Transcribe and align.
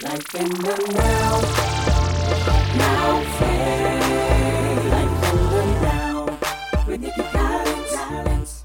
Life 0.00 0.32
in 0.36 0.48
the 0.48 0.76
now. 0.94 1.40
Now 2.76 3.20
phase. 3.38 4.84
Life 4.92 5.24
in 5.28 5.36
the 5.50 5.62
now. 5.82 6.38
With 6.86 7.00
Nikki 7.00 7.22
Collins. 7.32 8.64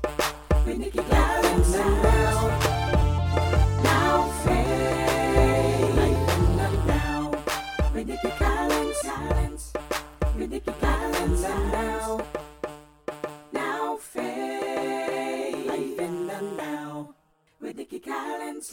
With 0.63 0.77
Nikki 0.77 0.99
Collins 0.99 1.71
now. 1.73 2.49
Now 3.83 4.29
phase. 4.43 5.95
Life 5.95 6.37
in 6.37 6.57
the 6.57 6.69
now. 6.85 7.31
With 7.95 8.07
Nikki 8.07 8.29
Collins. 8.37 9.01
With 10.37 10.49
Nikki 10.51 10.71
Collins 10.79 11.41
now. 11.41 12.21
Now 13.51 13.97
phase. 13.97 15.65
Life 15.65 15.99
in 15.99 16.27
the 16.27 16.41
now. 16.57 17.15
With 17.59 17.75
Nikki 17.75 17.99
Collins. 17.99 18.71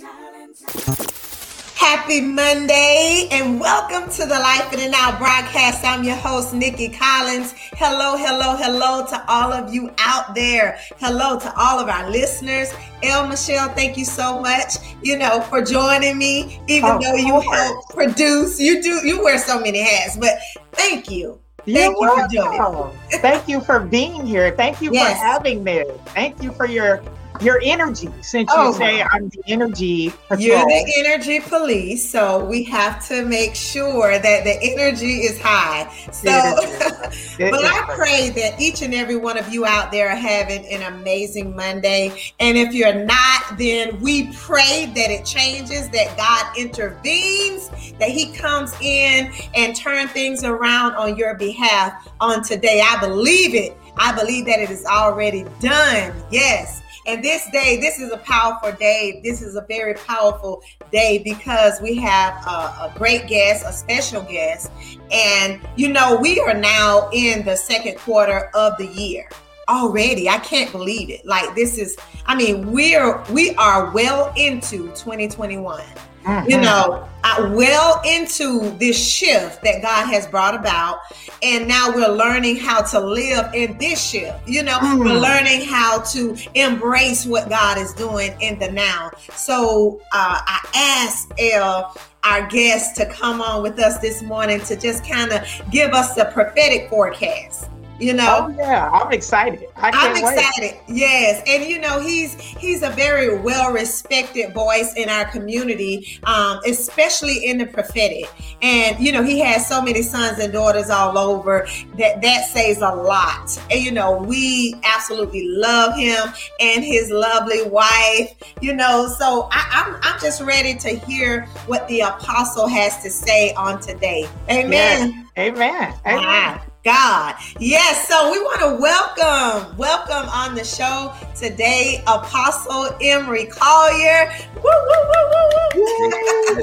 Happy 1.91 2.20
Monday 2.20 3.27
and 3.33 3.59
welcome 3.59 4.09
to 4.12 4.19
the 4.24 4.38
Life 4.38 4.73
in 4.73 4.78
the 4.78 4.88
Now 4.91 5.19
broadcast. 5.19 5.84
I'm 5.84 6.05
your 6.05 6.14
host, 6.14 6.55
Nikki 6.55 6.88
Collins. 6.88 7.52
Hello, 7.73 8.16
hello, 8.16 8.55
hello 8.55 9.05
to 9.06 9.24
all 9.27 9.52
of 9.52 9.74
you 9.74 9.91
out 9.98 10.33
there. 10.37 10.78
Hello 11.00 11.37
to 11.41 11.52
all 11.59 11.80
of 11.80 11.88
our 11.88 12.09
listeners. 12.09 12.73
El 13.02 13.27
Michelle, 13.27 13.70
thank 13.70 13.97
you 13.97 14.05
so 14.05 14.38
much, 14.38 14.74
you 15.02 15.19
know, 15.19 15.41
for 15.41 15.64
joining 15.64 16.16
me, 16.16 16.61
even 16.69 16.88
Of 16.91 17.02
though 17.02 17.16
you 17.16 17.33
course. 17.33 17.56
help 17.56 17.88
produce. 17.88 18.61
You 18.61 18.80
do, 18.80 19.05
you 19.05 19.20
wear 19.25 19.36
so 19.38 19.59
many 19.59 19.83
hats, 19.83 20.16
but 20.16 20.38
thank 20.70 21.11
you. 21.11 21.41
You're 21.64 21.92
Thank 21.92 21.97
you 22.00 22.09
for 22.09 22.28
doing 22.28 22.92
it. 23.11 23.19
Thank 23.20 23.48
you 23.48 23.61
for 23.61 23.80
being 23.80 24.25
here. 24.25 24.52
Thank 24.52 24.80
you 24.80 24.92
Yes. 24.92 25.19
for 25.19 25.25
having 25.27 25.64
me. 25.64 25.83
Thank 26.06 26.41
you 26.41 26.52
for 26.52 26.66
your 26.66 27.02
your 27.40 27.60
energy. 27.64 28.08
Since 28.20 28.50
Oh, 28.52 28.68
you 28.68 28.74
say 28.74 29.02
I'm 29.02 29.28
the 29.28 29.42
energy 29.46 30.10
patrol. 30.10 30.40
You're 30.40 30.64
the 30.64 30.94
energy 30.98 31.40
police, 31.40 32.08
so 32.08 32.44
we 32.44 32.64
have 32.64 33.06
to 33.08 33.24
make 33.24 33.54
sure 33.54 34.18
that 34.18 34.44
the 34.44 34.58
energy 34.62 35.20
is 35.20 35.41
high. 35.41 35.91
So, 36.12 36.30
but 37.38 37.64
I 37.64 37.84
pray 37.94 38.30
that 38.30 38.60
each 38.60 38.82
and 38.82 38.94
every 38.94 39.16
one 39.16 39.38
of 39.38 39.52
you 39.52 39.64
out 39.64 39.91
there 39.91 40.10
are 40.10 40.16
having 40.16 40.66
an 40.66 40.82
amazing 40.94 41.56
Monday. 41.56 42.32
And 42.41 42.56
if 42.56 42.72
you're 42.72 43.05
not, 43.05 43.58
then 43.58 44.00
we 44.00 44.32
pray 44.34 44.91
that 44.94 45.10
it 45.10 45.25
changes, 45.25 45.88
that 45.91 46.16
God 46.16 46.56
intervenes, 46.58 47.70
that 47.98 48.10
He 48.10 48.32
comes 48.32 48.75
in 48.80 49.32
and 49.54 49.75
turn 49.75 50.08
things 50.08 50.44
around 50.44 50.94
on 50.94 51.16
your 51.16 51.34
behalf 51.34 52.08
on 52.20 52.42
today. 52.42 52.82
I 52.84 53.00
believe 53.00 53.54
it. 53.54 53.77
I 53.97 54.12
believe 54.19 54.47
that 54.47 54.60
it 54.60 54.70
is 54.70 54.84
already 54.84 55.44
done. 55.60 56.14
Yes. 56.30 56.82
And 57.11 57.25
this 57.25 57.50
day, 57.50 57.80
this 57.80 57.98
is 57.98 58.12
a 58.12 58.19
powerful 58.19 58.70
day. 58.70 59.20
This 59.25 59.42
is 59.42 59.56
a 59.56 59.62
very 59.62 59.94
powerful 59.94 60.62
day 60.92 61.20
because 61.25 61.80
we 61.80 61.97
have 61.97 62.34
a, 62.47 62.50
a 62.84 62.92
great 62.97 63.27
guest, 63.27 63.64
a 63.66 63.72
special 63.72 64.22
guest. 64.22 64.70
And, 65.11 65.61
you 65.75 65.88
know, 65.88 66.16
we 66.20 66.38
are 66.38 66.55
now 66.55 67.11
in 67.12 67.44
the 67.44 67.56
second 67.56 67.98
quarter 67.98 68.48
of 68.55 68.78
the 68.78 68.86
year 68.86 69.28
already. 69.69 70.28
I 70.28 70.38
can't 70.38 70.70
believe 70.70 71.11
it. 71.11 71.27
Like, 71.27 71.56
this 71.56 71.78
is, 71.78 71.97
I 72.27 72.36
mean, 72.36 72.70
we're, 72.70 73.20
we 73.25 73.56
are 73.56 73.91
well 73.91 74.33
into 74.36 74.86
2021 74.91 75.83
Mhm. 76.24 76.50
you 76.50 76.60
know, 76.60 77.06
well 77.52 78.00
into 78.04 78.76
this 78.78 78.96
shift 78.96 79.62
that 79.62 79.82
God 79.82 80.06
has 80.12 80.26
brought 80.26 80.54
about. 80.54 80.98
And 81.42 81.66
now 81.66 81.90
we're 81.94 82.08
learning 82.08 82.56
how 82.56 82.82
to 82.82 83.00
live 83.00 83.46
in 83.54 83.78
this 83.78 84.02
shift. 84.02 84.36
You 84.46 84.62
know, 84.62 84.78
Mm. 84.78 84.98
we're 85.00 85.14
learning 85.14 85.64
how 85.66 86.00
to 86.12 86.36
embrace 86.54 87.24
what 87.24 87.48
God 87.48 87.78
is 87.78 87.92
doing 87.94 88.34
in 88.41 88.58
the 88.58 88.70
now. 88.70 89.10
So 89.34 90.00
uh, 90.12 90.38
I 90.46 90.58
asked 90.74 91.32
El, 91.38 91.94
our 92.24 92.46
guest, 92.48 92.96
to 92.96 93.06
come 93.06 93.41
on 93.41 93.62
with 93.62 93.78
us 93.78 93.98
this 93.98 94.22
morning 94.22 94.60
to 94.62 94.76
just 94.76 95.08
kind 95.08 95.32
of 95.32 95.41
give 95.70 95.94
us 95.94 96.14
the 96.14 96.26
prophetic 96.26 96.91
forecast. 96.91 97.68
You 98.01 98.15
know, 98.15 98.47
Oh 98.48 98.55
yeah, 98.56 98.91
I'm 98.91 99.12
excited. 99.12 99.69
I 99.77 99.88
I'm 99.88 99.93
can't 99.93 100.25
wait. 100.25 100.38
excited. 100.38 100.81
Yes, 100.88 101.43
and 101.47 101.65
you 101.65 101.78
know 101.78 102.00
he's 102.00 102.34
he's 102.41 102.83
a 102.83 102.91
very 102.91 103.38
well 103.38 103.72
respected 103.72 104.55
voice 104.55 104.94
in 104.94 105.09
our 105.11 105.27
community, 105.27 106.19
um, 106.25 106.60
especially 106.66 107.44
in 107.44 107.59
the 107.59 107.66
prophetic. 107.66 108.25
And 108.62 108.99
you 108.99 109.12
know 109.12 109.22
he 109.22 109.39
has 109.41 109.66
so 109.69 109.83
many 109.83 110.03
sons 110.03 110.39
and 110.39 110.53
daughters 110.53 110.89
all 110.89 111.19
over 111.19 111.69
that 111.99 112.22
that 112.22 112.47
says 112.49 112.78
a 112.78 112.89
lot. 112.94 113.59
And 113.71 113.81
you 113.81 113.93
know 113.93 114.16
we 114.16 114.75
absolutely 114.83 115.47
love 115.49 115.94
him 115.94 116.33
and 116.59 116.83
his 116.83 117.10
lovely 117.10 117.69
wife. 117.69 118.34
You 118.62 118.75
know, 118.75 119.15
so 119.19 119.49
I, 119.53 119.66
I'm 119.72 120.00
I'm 120.03 120.21
just 120.21 120.41
ready 120.41 120.75
to 120.77 120.89
hear 120.89 121.44
what 121.66 121.87
the 121.89 122.00
apostle 122.00 122.66
has 122.66 123.03
to 123.03 123.10
say 123.10 123.53
on 123.55 123.81
today. 123.81 124.27
Amen. 124.50 124.71
Yes. 124.72 125.27
Amen. 125.37 125.94
Amen. 126.06 126.16
My 126.16 126.60
God. 126.84 127.34
Yes. 127.58 128.08
So 128.08 128.32
we 128.32 128.41
want 128.41 128.60
to 128.60 128.80
welcome, 128.80 129.76
welcome 129.76 130.28
on 130.30 130.54
the 130.54 130.64
show 130.64 131.12
today, 131.36 132.02
Apostle 132.06 132.96
Emery 133.02 133.46
Collier. 133.46 134.32
Woo, 134.56 134.62
woo, 134.62 135.00
woo, 135.10 135.50
woo, 135.76 136.54
woo. 136.54 136.60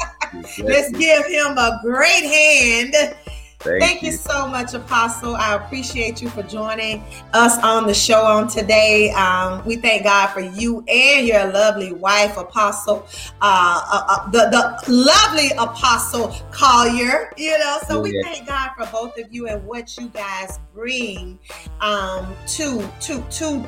Let's 0.63 0.91
give 0.91 1.25
him 1.27 1.57
a 1.57 1.79
great 1.83 2.23
hand. 2.23 3.15
Thank, 3.67 3.83
Thank 3.83 4.03
you 4.03 4.11
so 4.13 4.47
much, 4.47 4.73
Apostle. 4.73 5.35
I 5.35 5.55
appreciate 5.55 6.21
you 6.21 6.29
for 6.29 6.43
joining 6.43 7.03
us 7.33 7.61
on 7.63 7.85
the 7.85 7.93
show 7.93 8.21
on 8.21 8.47
today. 8.47 9.11
Um, 9.11 9.63
we 9.65 9.75
thank 9.75 10.03
God 10.03 10.27
for 10.27 10.39
you 10.39 10.83
and 10.87 11.27
your 11.27 11.51
lovely 11.51 11.91
wife, 11.91 12.37
Apostle, 12.37 13.05
uh, 13.41 13.81
uh, 13.91 14.05
uh, 14.09 14.29
the, 14.31 14.49
the 14.85 14.91
lovely 14.91 15.49
Apostle 15.57 16.33
Collier. 16.51 17.33
You 17.35 17.57
know, 17.59 17.79
so 17.87 18.01
we 18.01 18.15
Yeah. 18.15 18.21
thank 18.23 18.47
God 18.47 18.71
for 18.77 18.85
both 18.91 19.17
of 19.17 19.33
you 19.33 19.47
and 19.47 19.65
what 19.65 19.97
you 19.97 20.07
guys 20.09 20.59
bring 20.73 21.37
um, 21.81 22.35
to 22.47 22.87
to 23.01 23.21
to 23.21 23.65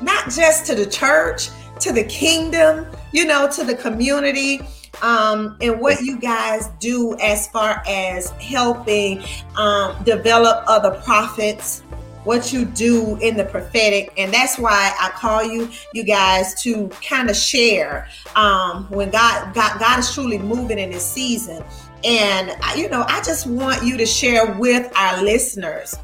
not 0.00 0.30
just 0.30 0.66
to 0.66 0.74
the 0.74 0.86
church, 0.86 1.50
to 1.80 1.92
the 1.92 2.04
kingdom, 2.04 2.86
you 3.12 3.24
know, 3.24 3.50
to 3.50 3.64
the 3.64 3.74
community 3.74 4.60
um, 5.02 5.56
and 5.60 5.80
what 5.80 6.00
you 6.02 6.18
guys 6.18 6.68
do 6.78 7.16
as 7.20 7.46
far 7.48 7.82
as 7.86 8.30
helping 8.30 9.22
um, 9.56 9.96
develop 10.04 10.64
other 10.66 10.92
prophets 11.02 11.82
what 12.24 12.52
you 12.52 12.66
do 12.66 13.16
in 13.22 13.36
the 13.36 13.44
prophetic 13.44 14.12
and 14.18 14.32
that's 14.32 14.58
why 14.58 14.94
i 15.00 15.08
call 15.10 15.42
you 15.42 15.70
you 15.94 16.04
guys 16.04 16.60
to 16.62 16.88
kind 17.06 17.30
of 17.30 17.36
share 17.36 18.06
um, 18.36 18.84
when 18.90 19.10
god 19.10 19.54
god 19.54 19.78
god 19.78 19.98
is 19.98 20.12
truly 20.12 20.38
moving 20.38 20.78
in 20.78 20.90
this 20.90 21.06
season. 21.06 21.64
And 22.04 22.52
you 22.76 22.88
know 22.88 23.04
i 23.08 23.22
just 23.22 23.46
want 23.46 23.84
you 23.84 23.96
to 23.96 24.06
share 24.06 24.52
with 24.54 24.90
our 24.96 25.22
listeners 25.22 25.94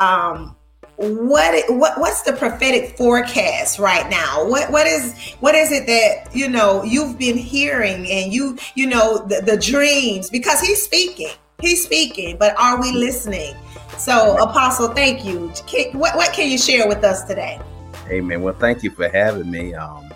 um, 0.00 0.56
what 1.02 1.64
what 1.68 1.98
what's 1.98 2.22
the 2.22 2.32
prophetic 2.32 2.96
forecast 2.96 3.80
right 3.80 4.08
now? 4.08 4.48
What 4.48 4.70
what 4.70 4.86
is 4.86 5.14
what 5.40 5.56
is 5.56 5.72
it 5.72 5.86
that 5.86 6.34
you 6.34 6.48
know 6.48 6.84
you've 6.84 7.18
been 7.18 7.36
hearing 7.36 8.08
and 8.08 8.32
you 8.32 8.56
you 8.76 8.86
know 8.86 9.18
the, 9.26 9.42
the 9.44 9.56
dreams? 9.56 10.30
Because 10.30 10.60
he's 10.60 10.80
speaking. 10.80 11.32
He's 11.60 11.82
speaking 11.84 12.36
but 12.38 12.58
are 12.58 12.80
we 12.80 12.92
listening? 12.92 13.54
So 13.98 14.36
apostle 14.38 14.88
thank 14.88 15.24
you. 15.24 15.52
Can- 15.66 15.98
what, 15.98 16.16
what 16.16 16.32
can 16.32 16.48
you 16.50 16.58
share 16.58 16.86
with 16.86 17.02
us 17.04 17.24
today? 17.24 17.60
Amen. 18.08 18.42
Well, 18.42 18.54
thank 18.54 18.82
you 18.82 18.90
for 18.90 19.08
having 19.08 19.50
me. 19.50 19.74
Um, 19.74 20.12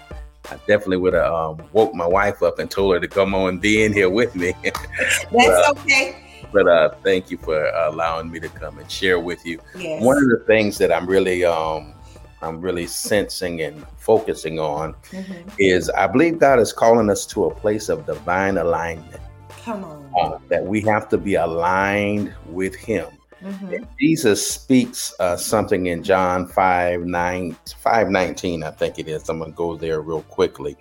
I 0.50 0.56
definitely 0.68 0.98
would 0.98 1.14
have 1.14 1.32
um, 1.32 1.62
woke 1.72 1.94
my 1.94 2.06
wife 2.06 2.42
up 2.42 2.60
and 2.60 2.70
told 2.70 2.94
her 2.94 3.00
to 3.00 3.08
come 3.08 3.34
on 3.34 3.48
and 3.48 3.60
be 3.60 3.84
in 3.84 3.92
here 3.92 4.10
with 4.10 4.34
me. 4.36 4.54
that's 4.62 5.26
Well, 5.32 5.70
okay 5.72 6.25
but 6.56 6.66
uh, 6.68 6.88
thank 7.04 7.30
you 7.30 7.36
for 7.36 7.66
allowing 7.88 8.30
me 8.30 8.40
to 8.40 8.48
come 8.48 8.78
and 8.78 8.90
share 8.90 9.20
with 9.20 9.44
you. 9.44 9.60
yes 9.78 10.02
One 10.02 10.16
of 10.16 10.24
the 10.30 10.42
things 10.46 10.78
that 10.78 10.90
I'm 10.90 11.06
really 11.06 11.44
um, 11.44 11.92
I'm 12.40 12.60
really 12.62 12.86
sensing 12.86 13.60
and 13.62 13.84
focusing 13.98 14.58
on 14.58 14.94
Mhm. 15.12 15.52
is 15.58 15.90
I 15.90 16.06
believe 16.06 16.38
God 16.38 16.58
is 16.58 16.72
calling 16.72 17.10
us 17.10 17.26
to 17.26 17.44
a 17.46 17.54
place 17.54 17.88
of 17.90 18.06
divine 18.06 18.56
alignment. 18.58 19.20
come 19.64 19.84
on 19.84 20.04
Uh, 20.18 20.38
that 20.48 20.64
we 20.64 20.80
have 20.82 21.08
to 21.10 21.18
be 21.18 21.34
aligned 21.34 22.34
with 22.46 22.74
Him. 22.74 23.06
Mhm. 23.44 23.86
Jesus 24.00 24.40
speaks 24.50 25.12
uh, 25.20 25.36
something 25.36 25.86
in 25.86 26.02
John 26.02 26.46
5 26.46 27.02
9, 27.02 27.56
5 27.82 28.08
19, 28.08 28.62
I 28.62 28.70
think 28.70 28.98
it 28.98 29.08
is. 29.08 29.28
I'm 29.28 29.38
going 29.40 29.50
to 29.52 29.56
go 29.56 29.76
there 29.76 30.00
real 30.00 30.22
quickly. 30.22 30.74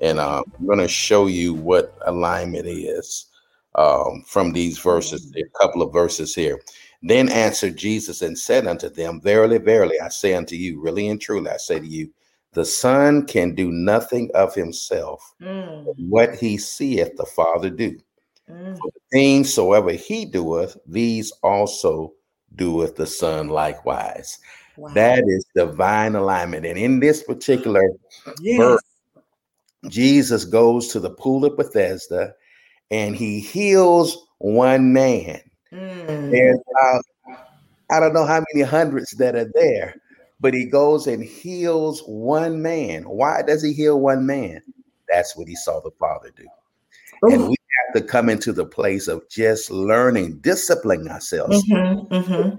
And 0.00 0.18
uh, 0.18 0.42
I'm 0.58 0.66
going 0.66 0.78
to 0.78 0.88
show 0.88 1.26
you 1.26 1.52
what 1.52 1.94
alignment 2.06 2.66
is 2.66 3.26
um, 3.78 4.24
from 4.26 4.52
these 4.52 4.78
verses, 4.78 5.32
a 5.36 5.44
couple 5.58 5.82
of 5.82 5.92
verses 5.92 6.34
here. 6.34 6.60
Then 7.00 7.28
answered 7.28 7.76
Jesus 7.76 8.22
and 8.22 8.36
said 8.36 8.66
unto 8.66 8.88
them, 8.88 9.20
Verily, 9.20 9.58
verily, 9.58 10.00
I 10.00 10.08
say 10.08 10.34
unto 10.34 10.56
you, 10.56 10.80
really 10.80 11.08
and 11.08 11.20
truly, 11.20 11.48
I 11.48 11.56
say 11.56 11.78
to 11.78 11.86
you, 11.86 12.12
the 12.54 12.64
Son 12.64 13.24
can 13.24 13.54
do 13.54 13.70
nothing 13.70 14.30
of 14.34 14.52
himself. 14.52 15.22
Mm, 15.40 15.94
What 16.08 16.34
he 16.34 16.58
seeth 16.58 17.16
the 17.16 17.26
Father 17.26 17.70
do 17.70 17.96
mm. 18.50 18.78
things 19.12 19.54
soever 19.54 19.92
he 19.92 20.24
doeth, 20.24 20.76
these 20.86 21.30
also 21.42 22.14
doeth 22.56 22.96
the 22.96 23.06
Son 23.06 23.48
likewise. 23.48 24.40
Wow. 24.76 24.92
That 24.94 25.22
is 25.26 25.44
divine 25.54 26.16
alignment. 26.16 26.66
And 26.66 26.78
in 26.78 26.98
this 26.98 27.22
particular 27.22 27.88
yes. 28.40 28.58
verse, 28.58 28.82
Jesus 29.88 30.44
goes 30.44 30.88
to 30.88 30.98
the 30.98 31.10
pool 31.10 31.44
of 31.44 31.56
Bethesda 31.56 32.34
and 32.90 33.16
he 33.16 33.40
heals 33.40 34.16
one 34.38 34.92
man. 34.92 35.40
Mm. 35.72 36.30
There's 36.30 36.58
about, 36.70 37.02
I 37.90 38.00
don't 38.00 38.14
know 38.14 38.26
how 38.26 38.42
many 38.52 38.64
hundreds 38.64 39.10
that 39.12 39.34
are 39.34 39.50
there, 39.54 39.94
but 40.40 40.54
he 40.54 40.66
goes 40.66 41.06
and 41.06 41.22
heals 41.22 42.02
one 42.06 42.62
man. 42.62 43.04
Why 43.04 43.42
does 43.42 43.62
he 43.62 43.72
heal 43.72 44.00
one 44.00 44.26
man? 44.26 44.62
That's 45.10 45.36
what 45.36 45.48
he 45.48 45.54
saw 45.56 45.80
the 45.80 45.90
Father 45.98 46.30
do. 46.36 46.46
And 47.22 47.48
we 47.48 47.56
have 47.86 48.00
to 48.02 48.08
come 48.08 48.28
into 48.28 48.52
the 48.52 48.66
place 48.66 49.08
of 49.08 49.28
just 49.28 49.70
learning, 49.70 50.38
disciplining 50.38 51.08
ourselves 51.08 51.64
Mhm, 51.68 52.08
mhm. 52.08 52.58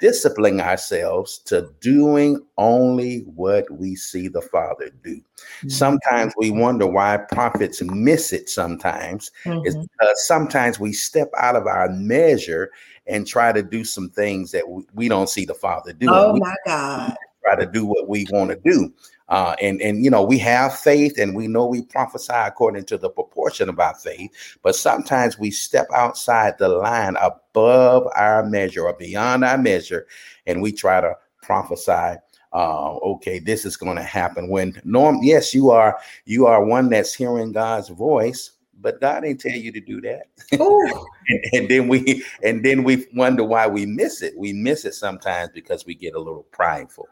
Disciplining 0.00 0.60
ourselves 0.60 1.38
to 1.38 1.70
doing 1.80 2.40
only 2.58 3.18
what 3.34 3.70
we 3.70 3.94
see 3.94 4.28
the 4.28 4.40
Father 4.40 4.90
do. 5.04 5.20
Sometimes 5.68 6.32
we 6.36 6.50
wonder 6.50 6.86
why 6.86 7.18
prophets 7.18 7.82
miss 7.82 8.32
it 8.32 8.48
sometimes. 8.48 9.30
It's 9.44 9.76
Mhm. 9.76 9.82
because 9.98 10.26
sometimes 10.26 10.80
we 10.80 10.92
step 10.92 11.30
out 11.36 11.56
of 11.56 11.66
our 11.66 11.88
measure 11.90 12.70
and 13.06 13.26
try 13.26 13.52
to 13.52 13.62
do 13.62 13.84
some 13.84 14.10
things 14.10 14.50
that 14.52 14.68
we, 14.68 14.84
we 14.94 15.08
don't 15.08 15.28
see 15.28 15.44
the 15.44 15.54
Father 15.54 15.92
do. 15.92 16.06
Oh 16.10 16.32
we 16.34 16.40
my 16.40 16.54
God. 16.66 17.14
try 17.44 17.56
to 17.56 17.66
do 17.66 17.86
what 17.86 18.08
we 18.08 18.26
want 18.30 18.50
to 18.50 18.56
do. 18.70 18.92
Uh, 19.30 19.54
and 19.62 19.80
and 19.80 20.04
you 20.04 20.10
know 20.10 20.22
we 20.22 20.36
have 20.36 20.76
faith 20.76 21.16
and 21.16 21.36
we 21.36 21.46
know 21.46 21.64
we 21.64 21.82
prophesy 21.82 22.32
according 22.34 22.84
to 22.84 22.98
the 22.98 23.08
proportion 23.08 23.68
of 23.68 23.78
our 23.78 23.94
faith 23.94 24.58
but 24.62 24.74
sometimes 24.74 25.38
we 25.38 25.52
step 25.52 25.86
outside 25.94 26.58
the 26.58 26.68
line 26.68 27.14
above 27.22 28.08
our 28.16 28.44
measure 28.44 28.86
or 28.86 28.92
beyond 28.94 29.44
our 29.44 29.56
measure 29.56 30.04
and 30.46 30.60
we 30.60 30.72
try 30.72 31.00
to 31.00 31.14
prophesy 31.42 32.18
uh, 32.52 32.96
okay 32.96 33.38
this 33.38 33.64
is 33.64 33.76
going 33.76 33.96
to 33.96 34.02
happen 34.02 34.48
when 34.48 34.74
norm 34.82 35.20
yes 35.22 35.54
you 35.54 35.70
are 35.70 35.96
you 36.24 36.46
are 36.46 36.64
one 36.64 36.88
that's 36.88 37.14
hearing 37.14 37.52
god's 37.52 37.88
voice 37.88 38.50
but 38.80 39.00
god 39.00 39.20
didn't 39.20 39.40
tell 39.40 39.52
you 39.52 39.70
to 39.72 39.80
do 39.80 40.00
that. 40.00 40.26
And, 41.28 41.44
and 41.52 41.68
then 41.68 41.86
we 41.86 42.24
and 42.42 42.64
then 42.64 42.82
we 42.82 43.06
wonder 43.14 43.44
why 43.44 43.68
we 43.68 43.86
miss 43.86 44.20
it. 44.20 44.36
We 44.36 44.52
miss 44.52 44.84
it 44.84 44.94
sometimes 44.94 45.50
because 45.54 45.86
we 45.86 45.94
get 45.94 46.14
a 46.14 46.18
little 46.18 46.42
prideful 46.50 47.06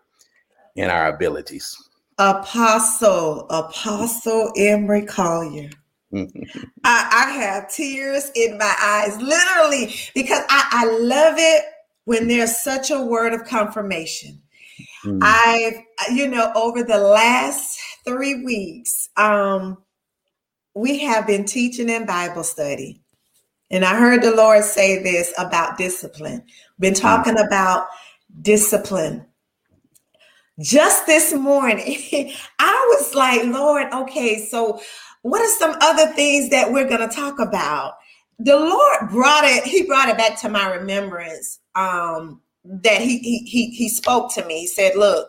in 0.75 0.91
our 0.91 1.07
abilities 1.07 1.88
Apostle, 2.19 3.47
Apostle 3.51 4.53
Emery 4.57 5.07
Collier. 5.07 5.71
I, 6.85 7.27
I 7.27 7.31
have 7.33 7.71
tears 7.71 8.31
in 8.35 8.59
my 8.59 8.75
eyes, 8.81 9.21
literally, 9.21 9.95
because 10.15 10.43
I, 10.49 10.69
I 10.71 10.99
love 10.99 11.35
it 11.37 11.65
when 12.05 12.29
there's 12.29 12.63
such 12.63 12.91
a 12.91 13.01
word 13.01 13.35
of 13.35 13.45
confirmation. 13.45 14.41
Mm. 15.05 15.21
I've, 15.23 15.83
you 16.15 16.29
know, 16.29 16.51
over 16.55 16.83
the 16.83 16.99
last 16.99 17.79
three 18.07 18.43
weeks, 18.43 19.09
um, 19.17 19.77
we 20.75 21.01
have 21.01 21.27
been 21.27 21.45
teaching 21.45 21.89
in 21.89 22.07
Bible 22.07 22.45
study. 22.45 23.03
And 23.71 23.85
I 23.85 23.99
heard 23.99 24.23
the 24.23 24.35
Lord 24.35 24.65
say 24.65 25.03
this 25.03 25.33
about 25.37 25.77
discipline. 25.77 26.43
Been 26.79 26.95
talking 26.95 27.39
about 27.39 27.87
discipline. 28.41 29.27
Just 30.61 31.07
this 31.07 31.35
morning, 31.35 32.33
I 32.59 32.95
was 32.97 33.15
like, 33.15 33.45
Lord, 33.47 33.87
okay, 33.93 34.45
so 34.47 34.81
what 35.23 35.41
are 35.43 35.59
some 35.59 35.77
other 35.81 36.07
things 36.15 36.51
that 36.51 36.73
we're 36.73 36.89
going 36.89 37.09
to 37.09 37.15
talk 37.15 37.39
about? 37.41 37.95
The 38.39 38.57
Lord 38.57 39.11
brought 39.11 39.45
it, 39.45 39.65
He 39.65 39.85
brought 39.85 40.09
it 40.09 40.19
back 40.19 40.41
to 40.43 40.49
my 40.49 40.69
remembrance. 40.75 41.61
Um, 41.75 42.43
that 42.65 43.01
he 43.01 43.19
he 43.19 43.39
he 43.41 43.71
he 43.71 43.89
spoke 43.89 44.35
to 44.35 44.45
me. 44.45 44.61
He 44.61 44.67
said, 44.67 44.95
Look, 44.97 45.29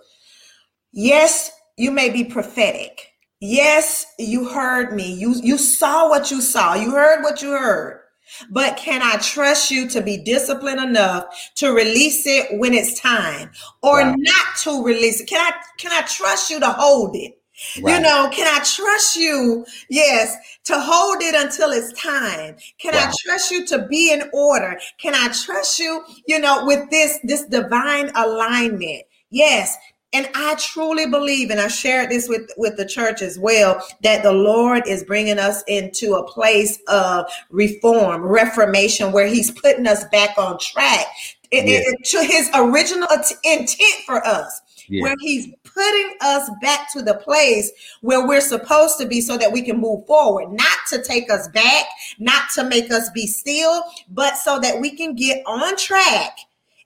yes, 0.93 1.51
you 1.77 1.91
may 1.91 2.09
be 2.09 2.23
prophetic. 2.23 3.09
Yes, 3.41 4.05
you 4.19 4.49
heard 4.49 4.93
me. 4.95 5.13
You 5.13 5.35
you 5.43 5.57
saw 5.57 6.09
what 6.09 6.31
you 6.31 6.41
saw. 6.41 6.75
You 6.75 6.91
heard 6.91 7.23
what 7.23 7.41
you 7.41 7.51
heard. 7.51 8.01
But 8.49 8.77
can 8.77 9.01
I 9.01 9.17
trust 9.17 9.71
you 9.71 9.87
to 9.89 10.01
be 10.01 10.17
disciplined 10.17 10.79
enough 10.79 11.25
to 11.55 11.71
release 11.71 12.25
it 12.25 12.59
when 12.59 12.73
it's 12.73 12.99
time 12.99 13.51
or 13.81 14.01
Wow. 14.01 14.15
not 14.17 14.57
to 14.63 14.83
release 14.83 15.21
it? 15.21 15.27
Can 15.27 15.39
I 15.41 15.55
can 15.77 15.91
I 15.91 16.01
trust 16.07 16.49
you 16.49 16.59
to 16.59 16.71
hold 16.71 17.15
it? 17.15 17.35
You 17.75 17.99
know, 17.99 18.29
can 18.31 18.47
I 18.47 18.63
trust 18.63 19.17
you? 19.17 19.65
Yes, 19.89 20.33
to 20.63 20.79
hold 20.79 21.21
it 21.21 21.35
until 21.35 21.71
it's 21.71 21.91
time. 22.01 22.55
Can 22.79 22.95
I 22.95 23.11
trust 23.25 23.51
you 23.51 23.65
to 23.67 23.85
be 23.87 24.13
in 24.13 24.29
order? 24.33 24.79
Can 24.97 25.13
I 25.13 25.27
trust 25.33 25.77
you, 25.77 26.03
you 26.25 26.39
know, 26.39 26.65
with 26.65 26.89
this 26.89 27.19
this 27.23 27.43
divine 27.45 28.11
alignment? 28.15 29.03
Yes. 29.29 29.75
And 30.11 30.27
I 30.33 30.55
truly 30.55 31.05
believe, 31.05 31.51
and 31.51 31.59
I 31.59 31.67
shared 31.67 32.09
this 32.09 32.27
with, 32.27 32.49
with 32.57 32.77
the 32.77 32.85
church 32.85 33.21
as 33.21 33.37
well, 33.37 33.83
that 34.01 34.23
the 34.23 34.31
Lord 34.31 34.87
is 34.87 35.03
bringing 35.03 35.37
us 35.37 35.63
into 35.67 36.15
a 36.15 36.27
place 36.27 36.79
of 36.87 37.25
reform, 37.51 38.23
reformation, 38.23 39.11
where 39.11 39.27
He's 39.27 39.51
putting 39.51 39.85
us 39.85 40.05
back 40.05 40.35
on 40.37 40.57
track 40.57 41.05
it- 41.51 41.65
Yeah. 41.65 41.79
it- 41.81 42.05
to 42.05 42.23
His 42.23 42.49
original 42.55 43.07
int- 43.11 43.33
intent 43.43 44.03
for 44.05 44.25
us 44.25 44.61
Yeah. 44.87 45.03
where 45.03 45.15
he's 45.19 45.47
putting 45.63 46.13
us 46.21 46.49
back 46.61 46.91
to 46.93 47.01
the 47.03 47.13
place 47.15 47.71
where 48.01 48.25
we're 48.27 48.41
supposed 48.41 48.97
to 48.99 49.05
be 49.05 49.21
so 49.21 49.37
that 49.37 49.51
we 49.51 49.61
can 49.61 49.77
move 49.77 50.05
forward 50.07 50.51
not 50.51 50.77
to 50.89 51.01
take 51.03 51.31
us 51.31 51.47
back 51.49 51.85
not 52.17 52.49
to 52.55 52.63
make 52.63 52.91
us 52.91 53.09
be 53.11 53.27
still 53.27 53.83
but 54.09 54.35
so 54.37 54.59
that 54.59 54.79
we 54.81 54.89
can 54.95 55.13
get 55.15 55.43
on 55.45 55.75
track 55.77 56.37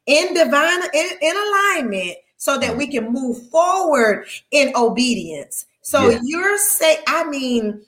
in 0.06 0.34
divine 0.34 0.82
in, 0.94 1.10
in 1.22 1.36
alignment 1.38 2.18
so 2.44 2.58
that 2.58 2.76
we 2.76 2.86
can 2.88 3.12
move 3.14 3.50
forward 3.50 4.26
in 4.52 4.72
obedience 4.76 5.66
so 5.82 6.10
Yeah. 6.10 6.20
you're 6.24 6.58
saying 6.58 6.98
i 7.08 7.24
mean 7.24 7.82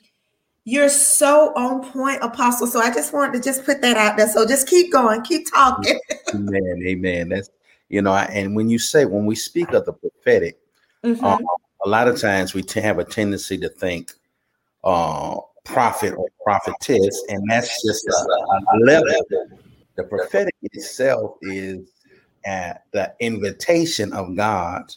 you're 0.63 0.89
so 0.89 1.53
on 1.55 1.83
point 1.91 2.19
apostle 2.23 2.65
so 2.67 2.79
i 2.79 2.89
just 2.93 3.11
wanted 3.13 3.33
to 3.33 3.41
just 3.49 3.65
put 3.65 3.81
that 3.81 3.97
out 3.97 4.15
there 4.17 4.29
so 4.29 4.47
just 4.47 4.67
keep 4.67 4.91
going 4.91 5.21
keep 5.23 5.45
talking 5.51 5.99
Amen. 6.33 6.81
Amen. 6.85 7.29
That's 7.29 7.49
you 7.89 8.01
know, 8.01 8.11
I- 8.11 8.25
and 8.25 8.55
when 8.55 8.69
you 8.69 8.79
say 8.79 9.05
when 9.05 9.25
we 9.25 9.35
speak 9.35 9.71
of 9.73 9.85
the 9.85 9.93
prophetic, 9.93 10.57
Mhm. 11.03 11.23
uh, 11.23 11.37
a 11.85 11.87
lot 11.89 12.07
of 12.07 12.19
times 12.19 12.53
we 12.53 12.61
t- 12.63 12.79
have 12.81 12.97
a 12.97 13.03
tendency 13.05 13.57
to 13.59 13.69
think 13.69 14.11
uh 14.83 15.35
prophet 15.63 16.13
or 16.17 16.27
prophetess, 16.43 17.23
and 17.29 17.43
that's 17.49 17.81
just 17.85 18.05
a, 18.07 18.11
a 18.73 18.77
level. 18.85 19.21
The 19.95 20.03
prophetic 20.03 20.55
itself 20.63 21.37
is 21.41 21.79
at 22.45 22.83
the 22.91 23.13
invitation 23.19 24.13
of 24.13 24.35
God 24.35 24.93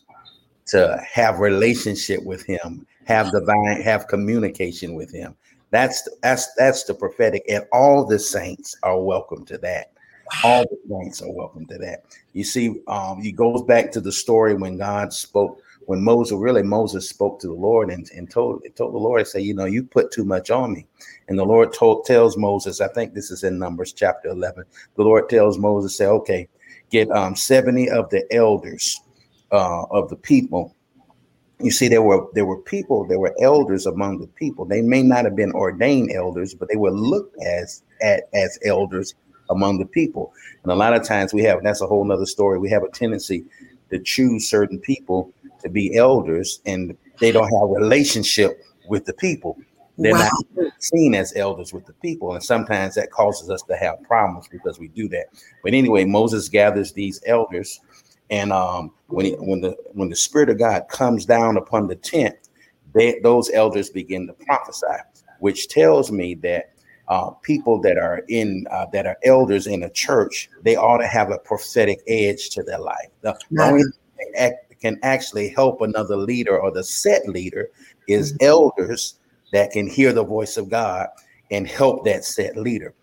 to 0.67 1.03
have 1.11 1.41
relationship 1.41 2.23
with 2.25 2.45
Him, 2.45 2.87
have 3.07 3.33
divine, 3.33 3.81
have 3.83 4.07
communication 4.09 4.95
with 4.95 5.13
Him. 5.13 5.35
That's 5.71 6.09
that's 6.23 6.55
that's 6.55 6.85
the 6.85 6.95
prophetic, 6.95 7.45
and 7.49 7.65
all 7.73 8.05
the 8.05 8.19
saints 8.19 8.77
are 8.83 9.01
welcome 9.01 9.45
to 9.47 9.59
that. 9.59 9.93
All 10.45 10.65
the 10.65 10.79
saints 10.89 11.23
are 11.23 11.33
welcome 11.33 11.67
to 11.67 11.79
that. 11.79 12.05
You 12.33 12.45
see, 12.45 12.81
um, 12.87 13.21
it 13.23 13.33
goes 13.33 13.63
back 13.63 13.91
to 13.93 14.01
the 14.01 14.13
story 14.13 14.55
when 14.55 14.77
God 14.77 15.13
spoke, 15.13 15.61
when 15.87 16.03
Moses 16.03 16.37
really 16.39 16.63
Moses 16.63 17.09
spoke 17.09 17.41
to 17.41 17.47
the 17.47 17.55
Lord 17.55 17.91
and, 17.91 18.09
and 18.15 18.31
told 18.31 18.63
told 18.77 18.95
the 18.95 18.99
Lord, 18.99 19.27
say, 19.27 19.41
you 19.41 19.55
know, 19.55 19.65
you 19.65 19.83
put 19.83 20.11
too 20.11 20.25
much 20.25 20.51
on 20.51 20.73
me. 20.73 20.87
And 21.29 21.39
the 21.39 21.45
Lord 21.45 21.73
told 21.73 22.05
tells 22.05 22.37
Moses, 22.37 22.81
I 22.81 22.89
think 22.89 23.15
this 23.15 23.31
is 23.31 23.43
in 23.43 23.59
Numbers 23.59 23.93
chapter 23.93 24.29
11. 24.29 24.65
The 24.97 25.03
Lord 25.03 25.29
tells 25.29 25.59
Moses, 25.59 25.97
say, 25.97 26.07
okay, 26.07 26.49
get 26.91 27.11
um 27.11 27.37
70 27.37 27.91
of 27.91 28.11
the 28.11 28.25
elders 28.33 29.01
uh, 29.51 29.85
of 29.91 30.09
the 30.09 30.17
people. 30.17 30.75
You 31.61 31.71
see, 31.71 31.89
there 31.89 32.03
were 32.03 32.27
there 32.35 32.47
were 32.47 32.61
people, 32.61 33.05
there 33.07 33.19
were 33.19 33.35
elders 33.41 33.87
among 33.87 34.21
the 34.21 34.29
people. 34.29 34.65
They 34.65 34.83
may 34.83 35.03
not 35.03 35.25
have 35.25 35.35
been 35.35 35.53
ordained 35.53 36.13
elders, 36.13 36.55
but 36.55 36.69
they 36.69 36.77
were 36.77 36.93
looked 36.93 37.37
as 37.43 37.83
at 38.01 38.29
as 38.33 38.59
elders 38.65 39.15
among 39.51 39.79
the 39.79 39.87
people. 39.87 40.33
And 40.63 40.71
a 40.71 40.77
lot 40.77 40.95
of 40.95 41.03
times 41.03 41.35
we 41.35 41.43
have 41.43 41.63
that's 41.63 41.81
a 41.81 41.87
whole 41.87 42.05
nother 42.05 42.27
story. 42.27 42.59
We 42.59 42.71
have 42.71 42.85
a 42.85 42.91
tendency 42.91 43.45
to 43.91 43.99
choose 43.99 44.49
certain 44.49 44.79
people 44.79 45.33
to 45.63 45.69
be 45.69 45.97
elders, 45.97 46.61
and 46.65 46.97
they 47.19 47.33
don't 47.33 47.51
have 47.59 47.69
relationship 47.71 48.63
with 48.89 49.05
the 49.05 49.15
people. 49.15 49.59
They're 49.99 50.13
Wow. 50.13 50.31
not 50.55 50.73
seen 50.79 51.15
as 51.15 51.35
elders 51.35 51.73
with 51.73 51.85
the 51.87 51.93
people, 51.95 52.33
and 52.33 52.43
sometimes 52.43 52.95
that 52.95 53.11
causes 53.11 53.51
us 53.51 53.63
to 53.65 53.77
have 53.77 54.01
problems 54.05 54.47
because 54.49 54.79
we 54.79 54.89
do 54.89 55.09
that. 55.09 55.27
But 55.65 55.75
anyway, 55.75 56.05
Moses 56.05 56.49
gathers 56.49 56.93
these 56.93 57.21
elders, 57.27 57.81
and 58.31 58.53
um, 58.53 58.93
when 59.09 59.27
he, 59.27 59.33
when 59.33 59.61
the 59.61 59.77
when 59.93 60.09
the 60.09 60.17
spirit 60.17 60.51
of 60.51 60.59
God 60.59 60.87
comes 60.89 61.27
down 61.27 61.57
upon 61.57 61.89
the 61.89 61.97
tent, 61.97 62.37
they, 62.95 63.19
those 63.21 63.51
elders 63.51 63.91
begin 63.91 64.29
to 64.29 64.33
prophesy, 64.33 64.87
which 65.41 65.69
tells 65.69 66.13
me 66.13 66.35
that 66.37 66.71
uh, 67.09 67.31
people 67.43 67.81
that 67.81 67.99
are 67.99 68.23
in 68.29 68.67
uh, 68.71 68.87
that 68.93 69.07
are 69.07 69.17
elders 69.25 69.67
in 69.67 69.83
a 69.83 69.91
church, 69.91 70.49
they 70.63 70.77
ought 70.77 70.99
to 70.99 71.07
have 71.09 71.31
a 71.31 71.39
prophetic 71.39 72.01
edge 72.07 72.51
to 72.51 72.63
their 72.63 72.79
life. 72.79 73.09
The, 73.23 73.37
only 73.61 73.83
thing 73.83 74.33
that 74.37 74.79
can 74.81 74.99
actually 75.03 75.49
help 75.49 75.81
another 75.81 76.17
leader 76.17 76.57
or 76.57 76.71
the 76.71 76.85
set 76.85 77.29
leader 77.29 77.71
is 78.07 78.37
elders 78.41 79.19
that 79.53 79.73
can 79.73 79.89
hear 79.89 80.13
the 80.13 80.25
voice 80.25 80.57
of 80.57 80.69
God 80.69 81.09
and 81.51 81.67
help 81.67 82.05
that 82.05 82.25
set 82.25 82.57
leader. 82.57 82.95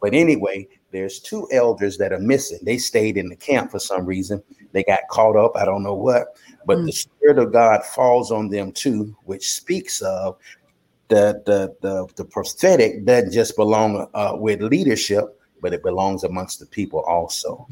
But 0.00 0.14
anyway, 0.14 0.68
there's 0.92 1.20
two 1.20 1.48
elders 1.52 1.96
that 1.98 2.12
are 2.12 2.18
missing. 2.18 2.58
They 2.62 2.78
stayed 2.78 3.16
in 3.16 3.28
the 3.28 3.36
camp 3.36 3.70
for 3.70 3.78
some 3.78 4.04
reason. 4.04 4.42
They 4.72 4.82
got 4.84 5.00
caught 5.10 5.36
up. 5.36 5.52
I 5.56 5.64
don't 5.64 5.82
know 5.82 5.94
what, 5.94 6.36
but 6.66 6.78
Mm. 6.78 6.86
the 6.86 6.92
spirit 6.92 7.38
of 7.38 7.52
God 7.52 7.84
falls 7.84 8.30
on 8.30 8.48
them 8.48 8.72
too, 8.72 9.16
which 9.24 9.50
speaks 9.52 10.00
of 10.02 10.36
the 11.08 11.42
the 11.46 11.74
the, 11.82 12.06
the 12.16 12.24
prophetic 12.24 13.04
doesn't 13.04 13.32
just 13.32 13.56
belong 13.56 14.08
uh, 14.14 14.32
with 14.34 14.60
leadership, 14.62 15.24
but 15.60 15.72
it 15.72 15.82
belongs 15.82 16.24
amongst 16.24 16.58
the 16.60 16.66
people 16.66 17.00
also. 17.00 17.66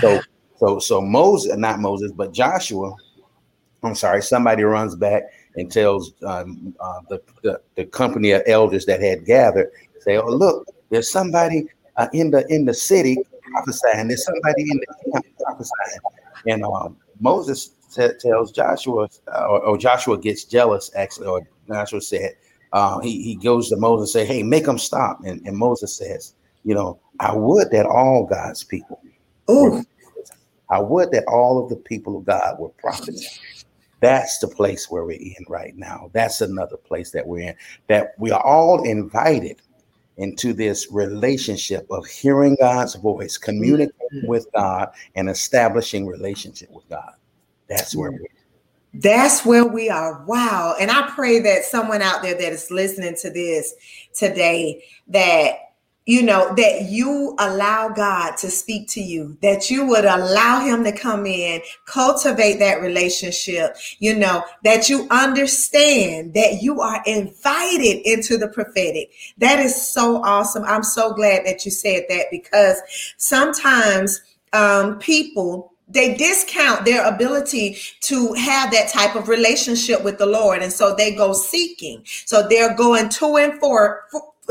So 0.00 0.20
so 0.58 0.78
so 0.78 1.00
Moses, 1.00 1.56
not 1.56 1.78
Moses, 1.80 2.12
but 2.12 2.32
Joshua. 2.32 2.94
I'm 3.82 3.94
sorry, 3.94 4.22
somebody 4.22 4.62
runs 4.64 4.94
back 4.96 5.22
and 5.56 5.70
tells 5.70 6.12
um, 6.24 6.74
uh, 6.80 7.00
the, 7.08 7.20
the 7.42 7.60
the 7.76 7.84
company 7.86 8.30
of 8.32 8.42
elders 8.46 8.86
that 8.86 9.00
had 9.00 9.24
gathered, 9.24 9.70
say, 10.00 10.16
"Oh 10.16 10.28
look, 10.28 10.66
there's 10.90 11.10
somebody 11.10 11.66
uh, 11.96 12.08
in 12.12 12.30
the 12.30 12.46
in 12.48 12.64
the 12.64 12.74
city 12.74 13.16
prophesying. 13.52 14.08
There's 14.08 14.24
somebody 14.24 14.62
in 14.62 14.78
the 14.78 15.12
camp 15.12 15.26
prophesying." 15.38 16.00
And 16.46 16.64
um, 16.64 16.96
Moses 17.20 17.72
t- 17.94 18.08
tells 18.20 18.52
Joshua, 18.52 19.08
uh, 19.32 19.46
or, 19.46 19.60
or 19.60 19.78
Joshua 19.78 20.18
gets 20.18 20.44
jealous. 20.44 20.90
Actually, 20.94 21.26
or 21.26 21.46
Joshua 21.68 22.00
said, 22.00 22.34
uh, 22.72 23.00
he 23.00 23.22
he 23.22 23.34
goes 23.34 23.68
to 23.70 23.76
Moses 23.76 24.14
and 24.14 24.28
say, 24.28 24.34
"Hey, 24.34 24.42
make 24.42 24.64
them 24.64 24.78
stop." 24.78 25.20
And, 25.24 25.44
and 25.46 25.56
Moses 25.56 25.94
says, 25.94 26.34
"You 26.64 26.74
know, 26.74 27.00
I 27.18 27.34
would 27.34 27.70
that 27.72 27.86
all 27.86 28.26
God's 28.26 28.64
people, 28.64 29.00
Ooh, 29.50 29.84
I 30.70 30.78
would 30.78 31.10
that 31.10 31.24
all 31.26 31.62
of 31.62 31.68
the 31.68 31.76
people 31.76 32.16
of 32.16 32.24
God 32.24 32.58
were 32.58 32.68
prophets." 32.70 33.40
That's 34.00 34.38
the 34.38 34.48
place 34.48 34.90
where 34.90 35.04
we're 35.04 35.20
in 35.20 35.44
right 35.48 35.76
now. 35.76 36.10
That's 36.12 36.40
another 36.40 36.76
place 36.76 37.10
that 37.12 37.26
we're 37.26 37.50
in. 37.50 37.54
That 37.88 38.14
we 38.18 38.30
are 38.30 38.44
all 38.44 38.82
invited 38.82 39.60
into 40.16 40.52
this 40.52 40.90
relationship 40.90 41.86
of 41.90 42.06
hearing 42.06 42.56
God's 42.60 42.94
voice, 42.94 43.38
communicating 43.38 43.94
mm-hmm. 44.14 44.26
with 44.26 44.46
God, 44.54 44.90
and 45.14 45.30
establishing 45.30 46.06
relationship 46.06 46.70
with 46.70 46.88
God. 46.88 47.12
That's 47.68 47.94
where 47.94 48.10
mm-hmm. 48.10 48.22
we're. 48.22 49.00
That's 49.00 49.46
where 49.46 49.64
we 49.64 49.88
are. 49.88 50.24
Wow. 50.26 50.74
And 50.80 50.90
I 50.90 51.08
pray 51.10 51.38
that 51.40 51.64
someone 51.64 52.02
out 52.02 52.22
there 52.22 52.34
that 52.34 52.52
is 52.52 52.72
listening 52.72 53.14
to 53.20 53.30
this 53.30 53.72
today, 54.12 54.82
that 55.06 55.69
you 56.10 56.24
know, 56.24 56.52
that 56.56 56.88
you 56.88 57.36
allow 57.38 57.88
God 57.88 58.36
to 58.38 58.50
speak 58.50 58.88
to 58.88 59.00
you, 59.00 59.38
that 59.42 59.70
you 59.70 59.86
would 59.86 60.04
allow 60.04 60.58
Him 60.58 60.82
to 60.82 60.90
come 60.90 61.24
in, 61.24 61.60
cultivate 61.84 62.58
that 62.58 62.80
relationship, 62.80 63.76
you 64.00 64.16
know, 64.16 64.42
that 64.64 64.88
you 64.88 65.06
understand 65.12 66.34
that 66.34 66.62
you 66.62 66.80
are 66.80 67.00
invited 67.06 68.04
into 68.04 68.36
the 68.36 68.48
prophetic. 68.48 69.12
That 69.38 69.60
is 69.60 69.88
so 69.88 70.20
awesome. 70.24 70.64
I'm 70.64 70.82
so 70.82 71.12
glad 71.12 71.46
that 71.46 71.64
you 71.64 71.70
said 71.70 72.06
that 72.08 72.26
because 72.32 72.82
sometimes 73.16 74.20
um, 74.52 74.98
people, 74.98 75.72
they 75.86 76.14
discount 76.14 76.84
their 76.84 77.04
ability 77.06 77.76
to 78.00 78.32
have 78.32 78.72
that 78.72 78.88
type 78.88 79.14
of 79.14 79.28
relationship 79.28 80.02
with 80.02 80.18
the 80.18 80.26
Lord. 80.26 80.60
And 80.60 80.72
so 80.72 80.92
they 80.92 81.14
go 81.14 81.32
seeking. 81.32 82.02
So 82.04 82.48
they're 82.48 82.74
going 82.74 83.10
to 83.10 83.36
and 83.36 83.60
for, 83.60 84.02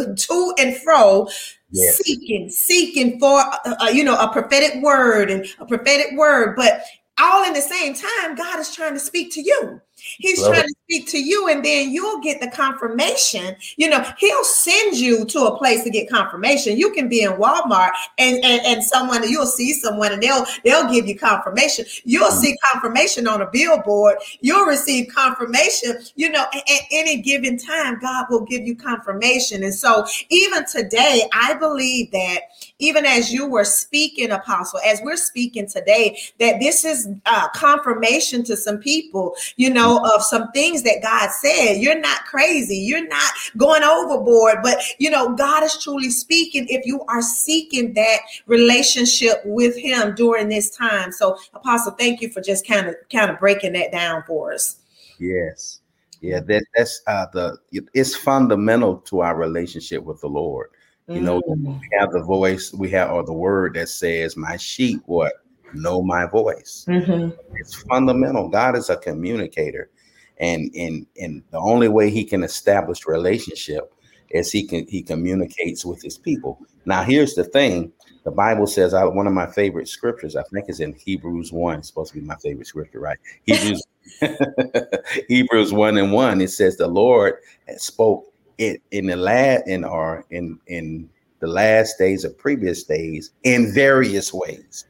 to 0.05 0.53
and 0.59 0.75
fro 0.77 1.27
Yes. 1.71 1.97
seeking 1.97 2.49
seeking 2.49 3.19
for 3.19 3.39
uh, 3.39 3.75
uh, 3.81 3.89
you 3.89 4.03
know 4.03 4.15
a 4.19 4.31
prophetic 4.31 4.81
word 4.81 5.29
and 5.29 5.45
a 5.59 5.65
prophetic 5.65 6.17
word 6.17 6.55
but 6.55 6.81
all 7.21 7.45
in 7.45 7.53
the 7.53 7.61
same 7.61 7.93
time 7.93 8.35
god 8.35 8.59
is 8.59 8.73
trying 8.75 8.93
to 8.93 8.99
speak 8.99 9.31
to 9.33 9.41
you 9.41 9.79
he's 10.17 10.41
Love 10.41 10.53
trying 10.53 10.65
it. 10.65 10.67
to 10.67 10.75
speak 10.83 11.07
to 11.09 11.19
you 11.19 11.47
and 11.47 11.63
then 11.63 11.91
you'll 11.91 12.19
get 12.21 12.41
the 12.41 12.49
confirmation. 12.49 13.55
You 13.77 13.89
know 13.89 14.03
he'll 14.17 14.43
send 14.43 14.97
you 14.97 15.25
to 15.25 15.39
a 15.45 15.57
place 15.57 15.83
to 15.83 15.89
get 15.89 16.09
confirmation. 16.09 16.77
You 16.77 16.91
can 16.91 17.07
be 17.09 17.21
in 17.23 17.31
walmart 17.33 17.91
and 18.17 18.43
and, 18.43 18.61
and 18.65 18.83
someone 18.83 19.27
you'll 19.29 19.45
see 19.45 19.73
someone 19.73 20.11
and 20.13 20.21
they'll 20.23 20.45
they'll 20.63 20.89
give 20.91 21.07
you 21.07 21.17
confirmation. 21.17 21.85
You'll 22.03 22.29
Mm. 22.31 22.41
see 22.41 22.55
confirmation 22.71 23.27
on 23.27 23.41
a 23.41 23.49
billboard. 23.51 24.17
You'll 24.41 24.65
receive 24.65 25.07
confirmation 25.13 25.97
you 26.15 26.29
know 26.29 26.45
at, 26.53 26.69
at 26.69 26.81
any 26.91 27.21
given 27.21 27.57
time 27.57 27.99
god 27.99 28.25
will 28.29 28.45
give 28.45 28.61
you 28.65 28.75
confirmation. 28.75 29.63
And 29.63 29.73
so 29.73 30.05
even 30.29 30.65
today 30.65 31.23
i 31.33 31.53
believe 31.53 32.11
that 32.11 32.39
even 32.79 33.05
as 33.05 33.31
you 33.31 33.47
were 33.47 33.63
speaking 33.63 34.31
apostle 34.31 34.79
as 34.85 35.01
we're 35.03 35.17
speaking 35.17 35.67
today 35.67 36.17
that 36.39 36.59
this 36.59 36.83
is 36.83 37.07
uh, 37.25 37.47
confirmation 37.49 38.43
to 38.43 38.57
some 38.57 38.77
people 38.77 39.35
you 39.57 39.69
know 39.69 40.03
of 40.15 40.23
some 40.23 40.51
things 40.51 40.83
that 40.83 41.01
god 41.01 41.29
said 41.29 41.73
you're 41.75 41.99
not 41.99 42.25
crazy 42.25 42.77
you're 42.77 43.07
not 43.07 43.31
going 43.57 43.83
overboard 43.83 44.57
but 44.63 44.81
you 44.97 45.09
know 45.09 45.35
god 45.35 45.63
is 45.63 45.77
truly 45.81 46.09
speaking 46.09 46.65
if 46.69 46.85
you 46.85 47.01
are 47.07 47.21
seeking 47.21 47.93
that 47.93 48.19
relationship 48.47 49.41
with 49.45 49.77
him 49.77 50.15
during 50.15 50.49
this 50.49 50.69
time 50.75 51.11
so 51.11 51.37
apostle 51.53 51.91
thank 51.93 52.21
you 52.21 52.29
for 52.29 52.41
just 52.41 52.67
kind 52.67 52.87
of 52.87 52.95
kind 53.11 53.29
of 53.29 53.39
breaking 53.39 53.73
that 53.73 53.91
down 53.91 54.23
for 54.25 54.53
us 54.53 54.77
Yes. 55.19 55.81
Yeah, 56.21 56.39
that 56.41 56.63
that's 56.75 57.01
uh 57.07 57.27
the 57.31 57.57
it's 57.93 58.15
fundamental 58.15 58.97
to 58.97 59.21
our 59.21 59.37
relationship 59.37 60.03
with 60.03 60.19
the 60.21 60.27
Lord. 60.27 60.69
You 61.09 61.21
know, 61.21 61.41
Mm. 61.47 61.79
we 61.79 61.87
have 61.99 62.11
the 62.11 62.21
voice, 62.21 62.71
we 62.73 62.89
have 62.91 63.11
or 63.11 63.23
the 63.23 63.33
word 63.33 63.73
that 63.73 63.89
says, 63.89 64.37
My 64.37 64.57
sheep 64.57 65.01
what 65.07 65.33
know 65.73 66.01
my 66.03 66.25
voice. 66.27 66.85
Mhm. 66.87 67.35
It's 67.55 67.75
fundamental. 67.83 68.47
God 68.47 68.77
is 68.77 68.89
a 68.89 68.97
communicator. 68.97 69.89
And 70.37 70.71
and 70.75 71.05
and 71.19 71.43
the 71.51 71.57
only 71.59 71.87
way 71.89 72.09
he 72.11 72.23
can 72.23 72.43
establish 72.43 73.07
relationship 73.07 73.91
is 74.29 74.51
he 74.51 74.65
can 74.65 74.87
he 74.87 75.01
communicates 75.01 75.83
with 75.85 76.01
his 76.01 76.17
people. 76.17 76.59
Now 76.85 77.03
here's 77.03 77.33
the 77.33 77.43
thing. 77.43 77.91
The 78.23 78.31
Bible 78.31 78.67
says 78.67 78.93
I, 78.93 79.03
one 79.05 79.25
of 79.27 79.33
my 79.33 79.47
favorite 79.47 79.87
scriptures, 79.87 80.35
I 80.35 80.43
think 80.53 80.69
is 80.69 80.79
in 80.79 80.93
Hebrews 80.93 81.51
1. 81.51 81.79
It's 81.79 81.87
supposed 81.87 82.13
to 82.13 82.19
be 82.19 82.25
my 82.25 82.35
favorite 82.35 82.67
scripture, 82.67 82.99
right? 82.99 83.17
Hebrews 83.45 83.81
Hebrews 85.27 85.73
1 85.73 85.97
and 85.97 86.13
1. 86.13 86.41
It 86.41 86.51
says 86.51 86.77
the 86.77 86.87
Lord 86.87 87.35
spoke 87.77 88.31
it 88.59 88.81
in 88.91 89.07
the 89.07 89.15
last 89.15 89.67
in 89.67 89.83
or 89.83 90.25
in 90.29 90.59
in 90.67 91.09
the 91.39 91.47
last 91.47 91.97
days 91.97 92.25
of 92.25 92.37
previous 92.37 92.83
days 92.83 93.31
in 93.43 93.73
various 93.73 94.33
ways. 94.33 94.85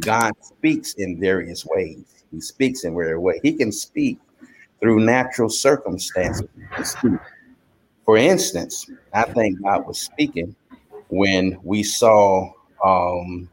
God 0.00 0.32
speaks 0.42 0.94
in 0.94 1.18
various 1.18 1.64
ways. 1.64 2.04
He 2.30 2.40
speaks 2.40 2.84
in 2.84 2.94
various 2.94 3.18
ways. 3.18 3.40
He 3.42 3.54
can 3.54 3.72
speak 3.72 4.18
through 4.80 5.00
natural 5.00 5.48
circumstances. 5.48 6.46
He 6.54 6.62
can 6.74 6.84
speak. 6.84 7.20
For 8.04 8.18
instance, 8.18 8.88
I 9.14 9.24
think 9.24 9.62
God 9.62 9.86
was 9.86 9.98
speaking 9.98 10.54
when 11.08 11.58
we 11.62 11.82
saw 11.82 12.52
um, 12.84 13.48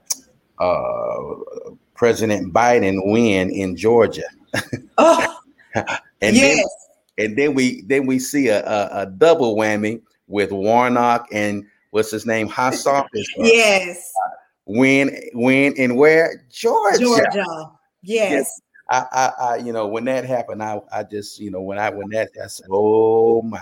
uh, 0.60 1.36
President 1.96 2.54
Biden 2.54 3.00
win 3.06 3.50
in 3.50 3.78
Georgia, 3.78 4.28
oh 4.98 5.40
and 6.22 6.36
yes 6.36 6.85
and 7.18 7.38
then 7.38 7.54
we 7.54 7.82
then 7.84 8.06
we 8.06 8.20
see 8.20 8.48
a, 8.48 8.64
a, 8.66 8.90
a 9.02 9.06
double 9.06 9.56
whammy 9.56 10.02
with 10.28 10.52
Warnock 10.52 11.28
and 11.32 11.66
what's 11.92 12.12
his 12.12 12.26
name? 12.26 12.48
Hassan 12.50 13.06
yes. 13.38 14.12
When 14.66 15.16
when 15.34 15.74
and 15.78 15.96
where? 15.96 16.44
Georgia. 16.50 17.00
georgia. 17.00 17.72
Yes. 18.04 18.62
I, 18.90 19.06
I, 19.12 19.32
I, 19.44 19.56
you 19.58 19.74
know, 19.74 19.88
when 19.88 20.06
that 20.06 20.26
happened, 20.26 20.62
I, 20.62 20.80
I 20.92 21.02
just, 21.02 21.40
you 21.40 21.50
know, 21.50 21.62
when 21.62 21.80
I, 21.80 21.90
when 21.90 22.08
that, 22.10 22.30
I 22.44 22.46
said, 22.46 22.68
oh 22.70 23.42
my, 23.42 23.60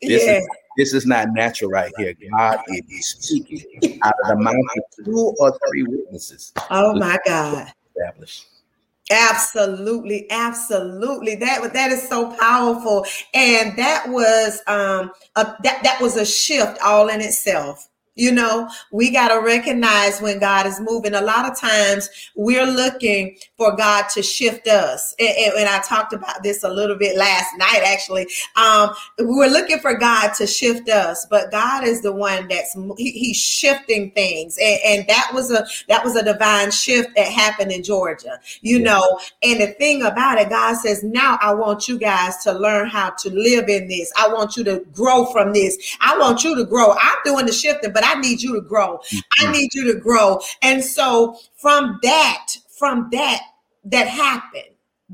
this 0.00 0.26
yes 0.26 0.38
is, 0.38 0.48
this 0.78 0.94
is 0.94 1.06
not 1.06 1.28
natural 1.34 1.70
right 1.70 1.92
here. 1.98 2.14
God 2.38 2.58
is 2.70 3.06
speaking 3.06 4.00
out 4.02 4.14
of 4.24 4.28
the 4.28 4.36
mouth 4.36 4.54
of 4.54 5.04
two 5.04 5.34
or 5.38 5.58
three 5.68 5.82
witnesses. 5.82 6.54
Oh 6.70 6.94
my 6.94 7.18
God. 7.26 7.70
established. 7.94 8.46
Absolutely, 9.12 10.26
absolutely. 10.30 11.34
That 11.36 11.72
that 11.74 11.90
is 11.92 12.08
so 12.08 12.34
powerful. 12.38 13.04
And 13.34 13.76
that 13.78 14.08
was 14.08 14.62
um 14.66 15.12
a, 15.36 15.54
that 15.64 15.82
that 15.82 16.00
was 16.00 16.16
a 16.16 16.24
shift 16.24 16.78
all 16.82 17.08
in 17.08 17.20
itself. 17.20 17.88
You 18.14 18.32
know, 18.32 18.68
we 18.92 19.10
got 19.10 19.28
to 19.28 19.40
recognize 19.40 20.20
when 20.20 20.38
God 20.38 20.66
is 20.66 20.80
moving. 20.80 21.14
A 21.14 21.20
lot 21.22 21.50
of 21.50 21.58
times 21.58 22.08
we're 22.36 22.66
looking 22.66 23.36
for 23.56 23.74
God 23.76 24.08
to 24.14 24.22
shift 24.22 24.68
us. 24.68 25.14
And, 25.18 25.28
and- 25.28 25.52
and 25.62 25.68
I 25.68 25.80
talked 25.80 26.12
about 26.12 26.42
this 26.42 26.64
a 26.64 26.68
little 26.68 26.96
bit 26.96 27.16
last 27.16 27.56
night, 27.56 27.82
actually. 27.84 28.26
Um, 28.56 28.90
we're 29.18 29.48
looking 29.50 29.78
for 29.78 29.94
God 29.94 30.32
to 30.34 30.46
shift 30.46 30.88
us, 30.88 31.26
but 31.30 31.50
God 31.50 31.84
is 31.84 32.02
the 32.02 32.12
one 32.12 32.48
that's 32.48 32.74
he, 32.96 33.12
he's 33.12 33.36
shifting 33.36 34.10
things. 34.12 34.58
And, 34.60 34.80
and 34.84 35.08
that 35.08 35.30
was 35.34 35.50
a 35.50 35.66
that 35.88 36.04
was 36.04 36.16
a 36.16 36.24
divine 36.24 36.70
shift 36.70 37.10
that 37.16 37.28
happened 37.28 37.72
in 37.72 37.82
Georgia 37.82 38.38
you 38.60 38.78
Yeah. 38.78 38.84
know 38.84 39.18
and 39.42 39.60
the 39.60 39.68
thing 39.68 40.02
about 40.02 40.38
it 40.38 40.48
god 40.50 40.76
says 40.76 41.02
now 41.04 41.38
i 41.42 41.52
want 41.54 41.88
you 41.88 41.98
guys 41.98 42.36
to 42.38 42.52
learn 42.52 42.88
how 42.88 43.10
to 43.10 43.30
live 43.30 43.68
in 43.68 43.88
this 43.88 44.12
i 44.18 44.28
want 44.28 44.56
you 44.56 44.64
to 44.64 44.84
grow 44.92 45.24
from 45.26 45.52
this 45.52 45.96
i 46.00 46.16
want 46.18 46.42
you 46.44 46.54
to 46.56 46.64
grow 46.64 46.92
i'm 46.92 47.16
doing 47.24 47.46
the 47.46 47.52
shifting 47.52 47.92
but 47.92 48.01
i 48.04 48.18
need 48.20 48.40
you 48.42 48.54
to 48.54 48.60
grow. 48.60 49.00
I 49.40 49.52
need 49.52 49.70
you 49.74 49.92
to 49.92 49.98
grow. 49.98 50.40
And 50.62 50.84
so 50.84 51.36
from 51.56 51.98
that 52.02 52.46
from 52.78 53.08
that 53.12 53.40
that 53.84 54.06
happened 54.08 54.64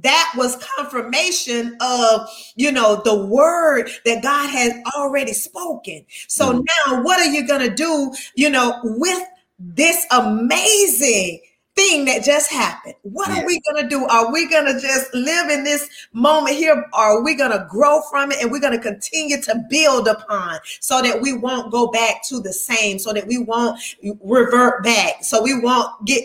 that 0.00 0.32
was 0.36 0.56
confirmation 0.76 1.76
of 1.80 2.28
you 2.54 2.70
know 2.70 3.00
the 3.04 3.16
word 3.26 3.90
that 4.04 4.22
god 4.22 4.48
has 4.50 4.72
already 4.96 5.32
spoken. 5.32 6.04
So 6.28 6.52
Mhm. 6.52 6.64
now 6.86 7.02
what 7.02 7.18
are 7.20 7.30
you 7.30 7.46
going 7.46 7.68
to 7.68 7.74
do 7.74 8.12
you 8.36 8.48
know 8.50 8.78
with 8.84 9.22
this 9.58 10.06
amazing 10.12 11.40
thing 11.78 12.04
that 12.06 12.24
just 12.24 12.50
happened. 12.50 12.94
What 13.02 13.28
Yeah. 13.28 13.42
are 13.42 13.46
we 13.46 13.60
going 13.70 13.84
to 13.84 13.88
do? 13.88 14.04
Are 14.06 14.32
we 14.32 14.46
going 14.46 14.66
to 14.66 14.80
just 14.80 15.14
live 15.14 15.48
in 15.48 15.62
this 15.62 15.88
moment 16.12 16.56
here? 16.56 16.74
Or 16.92 17.00
are 17.00 17.22
we 17.22 17.34
going 17.36 17.52
to 17.52 17.66
grow 17.70 18.02
from 18.10 18.32
it 18.32 18.42
and 18.42 18.50
we're 18.50 18.58
going 18.58 18.72
to 18.76 18.82
continue 18.82 19.40
to 19.42 19.64
build 19.70 20.08
upon 20.08 20.58
so 20.80 21.00
that 21.02 21.20
we 21.20 21.32
won't 21.32 21.70
go 21.70 21.86
back 21.86 22.22
to 22.30 22.40
the 22.40 22.52
same, 22.52 22.98
so 22.98 23.12
that 23.12 23.26
we 23.28 23.38
won't 23.38 23.78
revert 24.24 24.82
back, 24.82 25.22
so 25.22 25.40
we 25.42 25.58
won't 25.60 26.04
get 26.04 26.24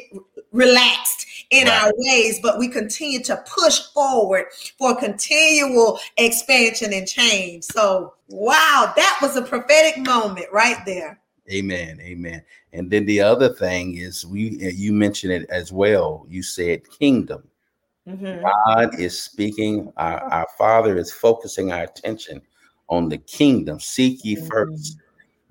relaxed 0.52 1.28
in 1.52 1.68
Right. 1.68 1.84
our 1.84 1.92
ways, 1.98 2.40
but 2.42 2.58
we 2.58 2.68
continue 2.68 3.22
to 3.24 3.44
push 3.48 3.80
forward 3.94 4.46
for 4.80 4.96
continual 4.96 6.00
expansion 6.18 6.94
and 6.94 7.08
change. 7.08 7.64
So, 7.66 8.14
wow, 8.30 8.92
that 8.96 9.20
was 9.22 9.36
a 9.36 9.42
prophetic 9.44 9.98
moment 10.00 10.48
right 10.52 10.78
there. 10.86 11.20
Amen. 11.52 12.00
Amen. 12.02 12.42
And 12.72 12.90
then 12.90 13.06
the 13.06 13.20
other 13.20 13.50
thing 13.50 13.98
is 13.98 14.26
we 14.26 14.58
you 14.74 14.94
mentioned 14.94 15.34
it 15.34 15.50
as 15.50 15.72
well. 15.74 16.26
You 16.30 16.42
said 16.42 16.90
kingdom. 16.90 17.44
Mhm. 18.08 18.42
God 18.42 19.00
is 19.00 19.22
speaking, 19.22 19.92
our, 19.98 20.22
our 20.32 20.48
Father 20.58 20.98
is 20.98 21.12
focusing 21.12 21.72
our 21.72 21.84
attention 21.84 22.42
on 22.90 23.10
the 23.10 23.18
kingdom. 23.18 23.80
Seek 23.80 24.24
ye 24.24 24.36
Mhm. 24.36 24.48
first 24.48 24.98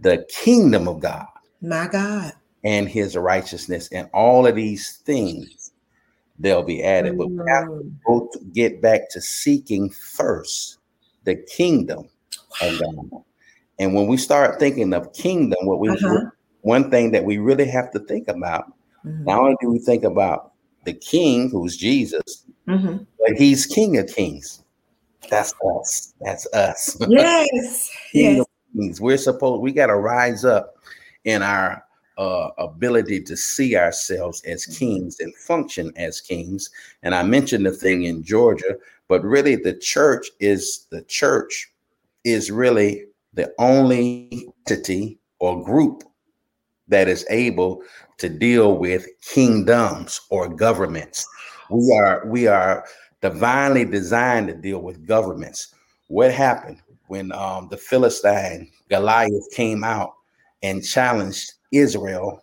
the 0.01 0.27
kingdom 0.29 0.89
of 0.89 1.01
God 1.01 1.27
My 1.61 1.87
God. 1.89 2.33
and 2.65 2.89
his 2.89 3.17
righteousness, 3.17 3.89
and 3.93 4.09
all 4.15 4.47
of 4.47 4.55
these 4.55 4.99
things 4.99 5.73
they'll 6.39 6.63
be 6.63 6.83
added. 6.83 7.19
But 7.19 7.29
we 7.29 7.37
have 7.49 7.67
to 7.67 7.71
Mm. 7.85 7.97
go 8.07 8.31
to 8.33 8.39
get 8.53 8.81
back 8.81 9.11
to 9.11 9.21
seeking 9.21 9.91
first 9.91 10.79
the 11.25 11.37
kingdom 11.37 12.09
of 12.63 12.79
God. 12.81 13.25
And 13.79 13.95
when 13.95 14.07
we 14.07 14.17
start 14.17 14.59
thinking 14.59 14.93
of 14.93 15.13
kingdom, 15.13 15.59
what 15.67 15.79
we 15.81 15.89
Uh-huh. 15.91 16.27
one 16.63 16.91
thing 16.91 17.11
that 17.11 17.25
we 17.25 17.39
really 17.39 17.65
have 17.67 17.91
to 17.91 17.99
think 18.01 18.29
about, 18.29 18.73
Mhm. 19.05 19.27
not 19.27 19.41
only 19.41 19.57
do 19.61 19.71
we 19.71 19.79
think 19.81 20.05
about 20.05 20.53
the 20.85 20.93
king 20.93 21.51
who's 21.51 21.77
Jesus, 21.77 22.45
Mhm. 22.69 23.05
but 23.19 23.37
he's 23.37 23.67
King 23.67 23.99
of 23.99 24.07
Kings. 24.07 24.63
That's 25.29 25.53
us. 25.77 26.13
That's 26.21 26.47
us. 26.53 26.97
Yes. 27.09 27.91
Yes. 28.13 28.45
Kings. 28.77 29.01
We're 29.01 29.17
supposed 29.17 29.61
we 29.63 29.73
got 29.73 29.87
to 29.87 29.97
rise 29.97 30.45
up 30.45 30.77
in 31.25 31.43
our 31.43 31.85
uh, 32.19 32.51
ability 32.59 33.21
to 33.23 33.37
see 33.37 33.75
ourselves 33.75 34.43
as 34.45 34.65
Mm-hmm. 34.67 34.79
kings 34.79 35.19
and 35.21 35.35
function 35.35 35.93
as 35.97 36.21
kings. 36.21 36.69
And 37.03 37.15
I 37.15 37.23
mentioned 37.23 37.65
the 37.65 37.73
thing 37.73 38.05
in 38.05 38.23
Georgia, 38.23 38.77
but 39.09 39.25
really 39.25 39.57
the 39.57 39.73
church 39.75 40.31
is 40.39 40.87
the 40.91 41.03
church 41.03 41.73
is 42.25 42.51
really 42.51 43.07
the 43.35 43.53
only 43.59 44.49
entity 44.69 45.19
or 45.39 45.65
group 45.65 46.05
that 46.89 47.09
is 47.09 47.27
able 47.31 47.83
to 48.19 48.29
deal 48.29 48.77
with 48.77 49.07
kingdoms 49.23 50.21
or 50.31 50.49
governments. 50.49 51.27
We 51.71 51.93
are 51.97 52.27
we 52.27 52.47
are 52.47 52.85
divinely 53.21 53.85
designed 53.85 54.49
to 54.49 54.55
deal 54.55 54.81
with 54.81 55.07
governments. 55.07 55.75
What 56.09 56.33
happened 56.33 56.79
when 57.07 57.33
um, 57.33 57.69
the 57.71 57.77
Philistine 57.77 58.71
Goliath 58.91 59.51
came 59.53 59.85
out 59.85 60.13
and 60.63 60.85
challenged 60.85 61.55
Israel? 61.73 62.43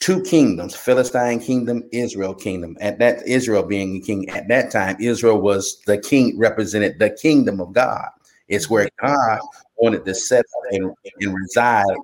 Two 0.00 0.22
kingdoms, 0.22 0.74
Philistine 0.74 1.40
kingdom, 1.40 1.82
Israel 1.92 2.34
kingdom. 2.34 2.76
At 2.80 2.98
that 2.98 3.26
Israel 3.26 3.62
being 3.62 4.02
king 4.02 4.28
at 4.30 4.48
that 4.48 4.70
time, 4.70 4.96
Israel 5.00 5.40
was 5.40 5.80
the 5.86 5.98
king, 5.98 6.38
represented 6.38 6.98
the 6.98 7.10
kingdom 7.10 7.60
of 7.60 7.72
God. 7.72 8.08
It's 8.48 8.68
where 8.68 8.88
God 9.00 9.40
wanted 9.76 10.04
to 10.04 10.14
set 10.14 10.40
up 10.40 10.72
and, 10.72 10.92
and 11.20 11.34
reside 11.34 11.96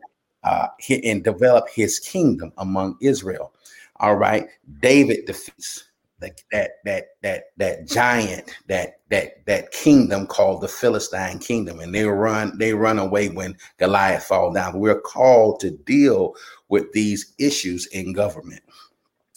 uh, 0.45 0.69
and 0.89 1.23
develop 1.23 1.69
his 1.69 1.99
kingdom 1.99 2.53
among 2.59 2.97
Israel. 3.01 3.53
All 3.97 4.17
right, 4.17 4.49
David 4.81 5.27
defeats 5.27 5.85
the, 6.21 6.31
that 6.53 6.73
that 6.85 7.05
that 7.23 7.45
that 7.57 7.87
giant 7.87 8.51
that 8.69 9.01
that 9.11 9.45
that 9.47 9.71
kingdom 9.73 10.27
called 10.27 10.61
the 10.61 10.69
Philistine 10.69 11.39
kingdom, 11.39 11.81
and 11.81 11.95
they 11.95 12.05
run 12.05 12.57
they 12.59 12.73
run 12.73 12.99
away 12.99 13.29
when 13.29 13.57
Goliath 13.79 14.25
fall 14.25 14.53
down. 14.53 14.79
We're 14.79 15.01
called 15.01 15.61
to 15.61 15.71
deal 15.71 16.35
with 16.69 16.93
these 16.93 17.35
issues 17.39 17.87
in 17.89 18.13
government. 18.13 18.63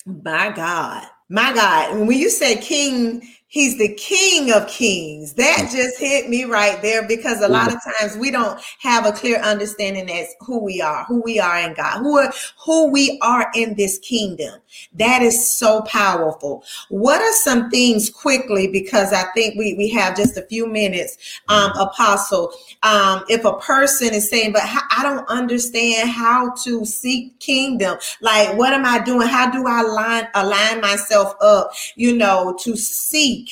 My 0.06 0.52
God. 0.52 1.08
My 1.30 1.54
God. 1.54 1.98
When 1.98 2.18
you 2.18 2.30
say 2.30 2.58
king, 2.58 3.28
he's 3.54 3.78
the 3.78 3.94
king 3.94 4.52
of 4.52 4.68
kings. 4.68 5.34
That 5.34 5.70
just 5.72 6.00
hit 6.00 6.28
me 6.28 6.44
right 6.44 6.82
there 6.82 7.08
because 7.08 7.40
a 7.42 7.48
lot 7.48 7.72
of 7.72 7.80
times 8.00 8.18
we 8.18 8.32
don't 8.32 8.60
have 8.80 9.06
a 9.06 9.12
clear 9.12 9.38
understanding 9.38 10.10
as 10.10 10.34
who 10.40 10.58
we 10.58 10.82
are, 10.82 11.06
who 11.06 11.22
we 11.22 11.40
are 11.40 11.60
in 11.60 11.76
God, 11.76 12.00
who 12.00 12.18
are, 12.18 12.34
who 12.66 12.90
we 12.90 13.20
are 13.22 13.52
in 13.54 13.76
this 13.76 14.00
kingdom. 14.00 14.60
That 14.96 15.22
is 15.22 15.56
so 15.56 15.82
powerful. 15.82 16.64
What 16.90 17.22
are 17.22 17.34
some 17.34 17.70
things 17.70 18.10
quickly 18.10 18.68
because 18.68 19.14
I 19.14 19.26
think 19.36 19.56
we 19.56 19.76
we 19.76 19.88
have 19.90 20.18
just 20.18 20.36
a 20.36 20.42
few 20.44 20.68
minutes 20.68 21.42
um 21.48 21.72
apostle 21.74 22.52
um 22.82 23.24
if 23.30 23.46
a 23.46 23.54
person 23.60 24.14
is 24.14 24.30
saying 24.30 24.52
but 24.52 24.64
I 24.64 25.04
don't 25.04 25.28
understand 25.30 26.10
how 26.10 26.54
to 26.64 26.86
seek 26.86 27.40
kingdom 27.40 27.98
like 28.22 28.58
what 28.58 28.74
am 28.74 28.86
I 28.86 29.00
doing 29.00 29.28
how 29.28 29.50
do 29.52 29.68
I 29.68 29.82
align 29.82 30.28
align 30.34 30.82
myself 30.82 31.36
up 31.42 31.72
you 31.96 32.16
know 32.16 32.58
to 32.62 32.76
seek 32.76 33.43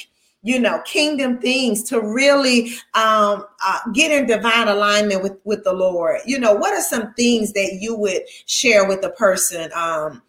you 0.43 0.59
know 0.59 0.81
kingdom 0.85 1.39
things 1.39 1.83
to 1.83 2.01
really 2.01 2.69
um 2.93 3.45
uh, 3.65 3.79
get 3.93 4.11
in 4.11 4.25
divine 4.25 4.67
alignment 4.67 5.21
with 5.21 5.37
with 5.43 5.63
the 5.63 5.73
lord. 5.73 6.19
You 6.25 6.39
know 6.39 6.53
what 6.53 6.73
are 6.73 6.81
some 6.81 7.13
things 7.13 7.53
that 7.53 7.77
you 7.79 7.95
would 7.95 8.23
share 8.45 8.87
with 8.87 9.03
a 9.05 9.11
person 9.11 9.71
um 9.75 10.21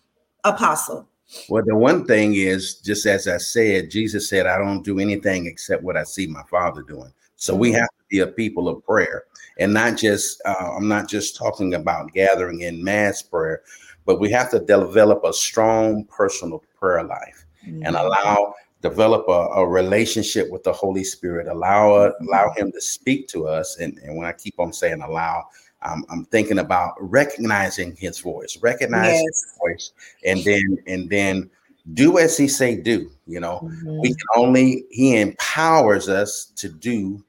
apostle? 0.44 1.08
Well, 1.48 1.62
the 1.64 1.76
one 1.76 2.04
thing 2.04 2.34
is, 2.34 2.74
just 2.74 3.06
as 3.06 3.26
I 3.26 3.38
said, 3.38 3.90
Jesus 3.90 4.28
said, 4.28 4.46
I 4.46 4.58
don't 4.58 4.82
do 4.82 4.98
anything 4.98 5.46
except 5.46 5.82
what 5.82 5.96
I 5.96 6.02
see 6.02 6.26
my 6.26 6.42
father 6.50 6.82
doing. 6.82 7.12
So 7.36 7.54
we 7.54 7.72
have 7.72 7.88
to 7.88 8.04
be 8.10 8.18
a 8.20 8.26
people 8.26 8.68
of 8.68 8.84
prayer 8.84 9.24
and 9.58 9.72
not 9.72 9.96
just, 9.96 10.40
uh, 10.44 10.74
I'm 10.76 10.88
not 10.88 11.08
just 11.08 11.36
talking 11.36 11.74
about 11.74 12.12
gathering 12.12 12.60
in 12.60 12.84
mass 12.84 13.22
prayer, 13.22 13.62
but 14.04 14.20
we 14.20 14.30
have 14.30 14.50
to 14.50 14.60
develop 14.60 15.24
a 15.24 15.32
strong 15.32 16.04
personal 16.04 16.62
prayer 16.78 17.02
life 17.02 17.46
and 17.64 17.96
allow, 17.96 18.54
develop 18.82 19.26
a, 19.28 19.60
a 19.60 19.66
relationship 19.66 20.50
with 20.50 20.64
the 20.64 20.72
Holy 20.72 21.04
Spirit, 21.04 21.46
allow, 21.48 21.94
uh, 21.94 22.12
allow 22.28 22.52
him 22.56 22.70
to 22.72 22.80
speak 22.80 23.28
to 23.28 23.46
us. 23.46 23.78
And, 23.78 23.98
and 23.98 24.16
when 24.16 24.26
I 24.26 24.32
keep 24.32 24.58
on 24.58 24.72
saying 24.72 25.00
allow, 25.00 25.44
I'm, 25.80 26.04
I'm 26.10 26.24
thinking 26.26 26.58
about 26.58 26.94
recognizing 27.00 27.96
his 27.96 28.18
voice, 28.20 28.58
recognize 28.60 29.14
Yes. 29.14 29.22
his 29.24 29.58
voice, 29.60 29.92
and 30.24 30.44
then 30.44 30.78
and 30.86 31.10
then 31.10 31.50
do 31.94 32.18
as 32.18 32.36
he 32.36 32.46
say 32.46 32.76
do. 32.76 33.10
You 33.26 33.40
know, 33.40 33.60
Mhm. 33.64 34.00
we 34.00 34.08
can 34.10 34.26
only 34.36 34.84
he 34.90 35.20
empowers 35.20 36.08
us 36.08 36.52
to 36.56 36.68
do 36.68 37.24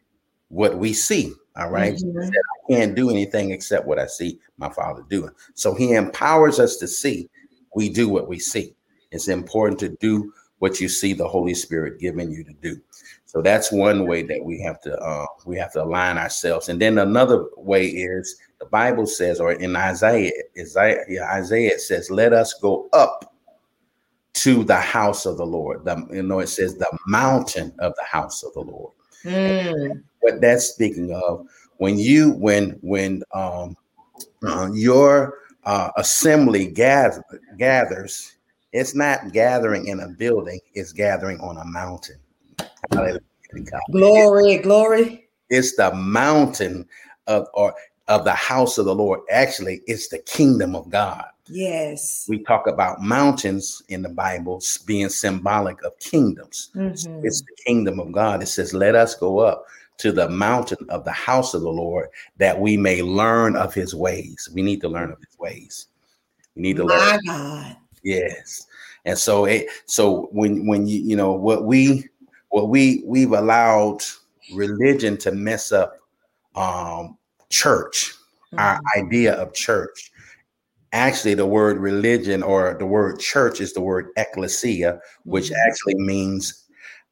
what 0.50 0.78
we 0.78 0.94
see. 0.94 1.34
All 1.56 1.70
right? 1.70 1.96
Mhm. 1.96 2.24
said, 2.26 2.32
I 2.36 2.74
can't 2.74 2.96
do 2.96 3.10
anything 3.10 3.52
except 3.52 3.88
what 3.88 4.00
I 4.00 4.06
see 4.08 4.40
my 4.58 4.70
father 4.70 5.04
doing. 5.10 5.32
So 5.56 5.74
he 5.74 5.94
empowers 5.94 6.60
us 6.60 6.78
to 6.78 6.88
see. 6.88 7.30
We 7.76 7.90
do 7.90 8.08
what 8.10 8.28
we 8.28 8.38
see. 8.40 8.76
It's 9.12 9.28
important 9.28 9.80
to 9.80 9.90
do 10.00 10.32
what 10.64 10.80
you 10.80 10.88
see 10.88 11.12
the 11.12 11.28
Holy 11.28 11.54
Spirit 11.54 12.00
giving 12.00 12.32
you 12.32 12.42
to 12.42 12.54
do. 12.62 12.80
So 13.26 13.42
that's 13.42 13.70
one 13.70 14.08
way 14.08 14.24
that 14.24 14.42
we 14.42 14.62
have 14.62 14.80
to 14.84 14.98
uh, 14.98 15.26
we 15.46 15.58
have 15.58 15.74
to 15.74 15.84
align 15.84 16.18
ourselves. 16.18 16.70
And 16.70 16.82
then 16.82 17.00
another 17.00 17.48
way 17.58 17.88
is 17.88 18.38
the 18.62 18.68
Bible 18.68 19.06
says, 19.06 19.42
or 19.42 19.52
in 19.52 19.76
Isaiah, 19.76 20.32
Isaiah, 20.58 21.04
Isaiah 21.34 21.78
says, 21.78 22.10
"Let 22.10 22.32
us 22.32 22.54
go 22.54 22.88
up 22.94 23.36
to 24.36 24.64
the 24.64 24.80
house 24.80 25.26
of 25.26 25.36
the 25.36 25.46
Lord." 25.46 25.84
The, 25.84 26.08
you 26.10 26.24
know, 26.24 26.40
it 26.40 26.48
says 26.48 26.78
the 26.78 26.98
mountain 27.08 27.74
of 27.80 27.94
the 27.98 28.06
house 28.06 28.42
of 28.42 28.54
the 28.54 28.62
Lord. 28.62 28.94
Mm. 29.26 30.02
What 30.22 30.40
that's 30.40 30.68
speaking 30.68 31.14
of 31.14 31.46
when 31.76 32.00
you 32.00 32.36
when 32.36 32.80
when 32.80 33.22
um, 33.34 33.76
uh, 34.48 34.70
your 34.74 35.40
uh, 35.66 35.92
assembly 35.98 36.68
gather, 36.68 37.22
gathers, 37.58 38.36
it's 38.74 38.94
not 38.96 39.32
gathering 39.32 39.88
in 39.88 40.02
a 40.02 40.10
building; 40.10 40.60
it's 40.74 40.92
gathering 40.92 41.40
on 41.40 41.58
a 41.58 41.66
mountain. 41.66 42.18
Hallelujah 42.92 43.20
to 43.52 43.60
God 43.62 43.82
Glory, 43.92 44.58
glory. 44.58 45.30
it's 45.50 45.76
the 45.76 45.94
mountain 45.94 46.88
of 47.28 47.48
or 47.54 47.74
of 48.08 48.26
the 48.26 48.34
house 48.34 48.78
of 48.78 48.86
the 48.86 48.96
Lord. 48.96 49.22
Actually, 49.32 49.82
it's 49.88 50.10
the 50.10 50.20
kingdom 50.20 50.76
of 50.76 50.90
God. 50.90 51.26
Yes. 51.48 52.26
We 52.28 52.44
talk 52.44 52.68
about 52.68 53.02
mountains 53.02 53.82
in 53.90 54.02
the 54.02 54.10
Bible 54.10 54.62
being 54.86 55.10
symbolic 55.10 55.82
of 55.84 55.98
kingdoms. 56.00 56.72
Mhm. 56.76 57.24
It's 57.24 57.42
the 57.42 57.56
kingdom 57.66 58.00
of 58.00 58.12
God. 58.12 58.42
It 58.44 58.48
says, 58.48 58.74
"Let 58.74 58.96
us 58.96 59.16
go 59.16 59.40
up 59.40 59.66
to 59.98 60.12
the 60.12 60.30
mountain 60.30 60.90
of 60.90 61.06
the 61.06 61.12
house 61.12 61.54
of 61.54 61.62
the 61.62 61.70
Lord, 61.70 62.10
that 62.38 62.60
we 62.60 62.76
may 62.78 63.02
learn 63.02 63.56
of 63.56 63.74
His 63.74 63.94
ways." 63.94 64.50
We 64.54 64.62
need 64.62 64.82
to 64.82 64.90
learn 64.90 65.12
of 65.12 65.20
His 65.20 65.38
ways. 65.38 65.88
We 66.56 66.62
need 66.64 66.78
to 66.78 66.84
learn. 66.86 67.00
My 67.00 67.20
God. 67.26 67.78
Yes. 68.04 68.66
And 69.06 69.18
so 69.18 69.46
it 69.46 69.68
so 69.86 70.30
when 70.32 70.66
when 70.68 70.88
you 70.88 71.00
you 71.02 71.16
know 71.16 71.32
what 71.34 71.66
we 71.66 72.08
what 72.50 72.70
we 72.70 73.04
we've 73.06 73.32
allowed 73.32 74.00
religion 74.54 75.18
to 75.18 75.32
mess 75.32 75.72
up 75.72 75.98
um 76.56 77.18
church, 77.50 78.14
our 78.58 78.78
Mhm. 78.78 79.04
idea 79.06 79.34
of 79.36 79.54
church. 79.54 80.12
Actually, 80.94 81.36
the 81.36 81.46
word 81.48 81.78
religion 81.80 82.44
or 82.44 82.76
the 82.80 82.86
word 82.86 83.20
church 83.20 83.62
is 83.62 83.74
the 83.74 83.82
word 83.82 84.10
ecclesia, 84.18 85.00
which 85.26 85.50
Mhm. 85.52 85.56
actually 85.68 85.96
means 85.98 86.66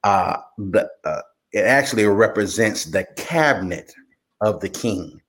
uh, 0.04 0.38
the 0.58 0.90
uh, 1.06 1.22
it 1.54 1.66
actually 1.66 2.06
represents 2.06 2.86
the 2.86 3.06
cabinet 3.18 3.94
of 4.42 4.62
the 4.62 4.70
king. 4.70 5.22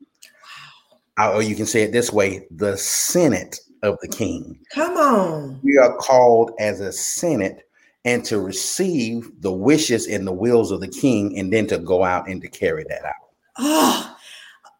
Uh, 1.18 1.33
Or 1.35 1.42
you 1.42 1.55
can 1.55 1.66
say 1.66 1.83
it 1.83 1.92
this 1.92 2.12
way: 2.12 2.46
the 2.51 2.77
senate 2.77 3.61
of 3.82 3.98
the 4.00 4.08
king. 4.08 4.58
Come 4.72 4.96
on. 4.96 5.60
We 5.62 5.78
are 5.78 5.96
called 5.96 6.52
as 6.58 6.80
a 6.80 6.92
senate 6.92 7.68
and 8.04 8.24
to 8.24 8.40
receive 8.40 9.30
the 9.40 9.52
wishes 9.52 10.06
and 10.06 10.26
the 10.26 10.32
wills 10.32 10.72
of 10.72 10.80
the 10.80 10.88
king, 10.88 11.38
and 11.38 11.52
then 11.52 11.68
to 11.68 11.78
go 11.78 12.02
out 12.02 12.28
and 12.28 12.42
to 12.42 12.48
carry 12.48 12.84
that 12.88 13.04
out. 13.04 13.14
Oh, 13.58 14.16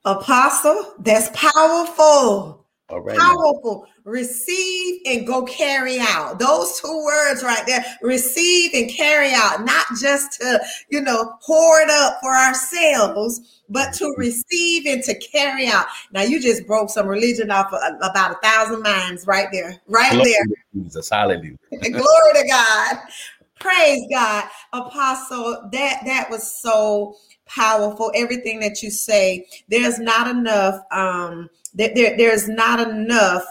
apostle, 0.04 0.94
that's 0.98 1.28
powerful. 1.32 2.66
All 2.88 3.00
right. 3.00 3.18
Powerful. 3.18 3.86
Receive 4.04 5.00
and 5.06 5.26
go 5.26 5.44
carry 5.44 5.98
out. 6.00 6.38
Those 6.38 6.80
two 6.80 7.04
words 7.04 7.42
right 7.42 7.64
there. 7.66 7.84
Receive 8.02 8.72
and 8.74 8.90
carry 8.90 9.32
out, 9.32 9.64
not 9.64 9.86
just 10.00 10.40
to, 10.40 10.60
you 10.88 11.00
know, 11.00 11.36
hoard 11.40 11.88
up 11.90 12.18
for 12.20 12.34
ourselves, 12.34 13.62
but 13.68 13.92
to 13.94 14.12
receive 14.18 14.86
and 14.86 15.02
to 15.04 15.14
carry 15.18 15.68
out. 15.68 15.86
Now, 16.12 16.22
you 16.22 16.40
just 16.40 16.66
broke 16.66 16.90
some 16.90 17.06
religion 17.06 17.50
off 17.50 17.72
of 17.72 17.80
about 18.02 18.32
a 18.32 18.38
thousand 18.46 18.82
minds 18.82 19.26
right 19.26 19.48
there, 19.52 19.80
right 19.86 20.12
Glory 20.12 20.32
there. 20.32 20.56
Jesus. 20.74 21.08
Hallelujah. 21.08 21.56
Glory 21.70 22.32
to 22.34 22.46
God. 22.48 22.98
Praise 23.60 24.02
God. 24.10 24.44
Apostle, 24.72 25.68
that 25.72 26.00
that 26.04 26.28
was 26.28 26.60
so 26.60 27.14
powerful. 27.46 28.10
Everything 28.14 28.58
that 28.60 28.82
you 28.82 28.90
say, 28.90 29.46
there's 29.68 29.98
not 29.98 30.28
enough 30.28 30.80
um 30.90 31.48
there, 31.72 31.92
there 31.94 32.16
there's 32.16 32.48
not 32.48 32.80
enough 32.80 33.44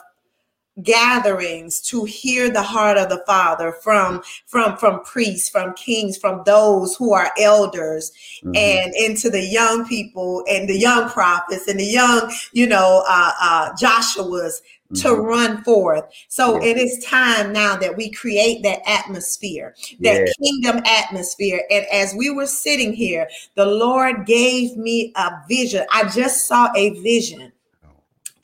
gatherings 0.84 1.82
to 1.82 2.06
hear 2.06 2.50
the 2.50 2.62
heart 2.62 2.98
of 2.98 3.10
the 3.10 3.22
father 3.28 3.74
from 3.84 4.22
from 4.46 4.78
from 4.78 5.02
priests 5.04 5.50
from 5.50 5.74
kings 5.74 6.18
from 6.18 6.42
those 6.46 6.96
who 6.96 7.14
are 7.14 7.32
elders 7.38 8.12
Mhm. 8.44 8.56
and 8.56 8.94
into 8.96 9.30
the 9.30 9.42
young 9.42 9.86
people 9.86 10.44
and 10.50 10.70
the 10.70 10.78
young 10.78 11.10
prophets 11.10 11.68
and 11.68 11.80
the 11.80 11.86
young 11.86 12.32
you 12.54 12.66
know 12.66 13.04
uh 13.08 13.32
uh 13.42 13.70
joshua's 13.78 14.62
to 14.94 15.08
Mhm. 15.08 15.24
run 15.24 15.64
forth. 15.64 16.04
So 16.28 16.56
Yeah. 16.62 16.72
it 16.72 16.78
is 16.78 17.02
time 17.06 17.54
now 17.54 17.78
that 17.78 17.96
we 17.96 18.10
create 18.12 18.62
that 18.64 18.82
atmosphere, 18.86 19.74
that 20.02 20.20
Yeah. 20.28 20.34
kingdom 20.44 20.82
atmosphere. 20.86 21.62
And 21.72 21.86
as 21.94 22.14
we 22.14 22.30
were 22.30 22.46
sitting 22.46 22.92
here, 22.92 23.30
the 23.56 23.66
Lord 23.66 24.26
gave 24.26 24.76
me 24.76 25.14
a 25.16 25.32
vision. 25.48 25.86
I 25.94 26.10
just 26.10 26.46
saw 26.46 26.70
a 26.76 26.90
vision. 27.00 27.54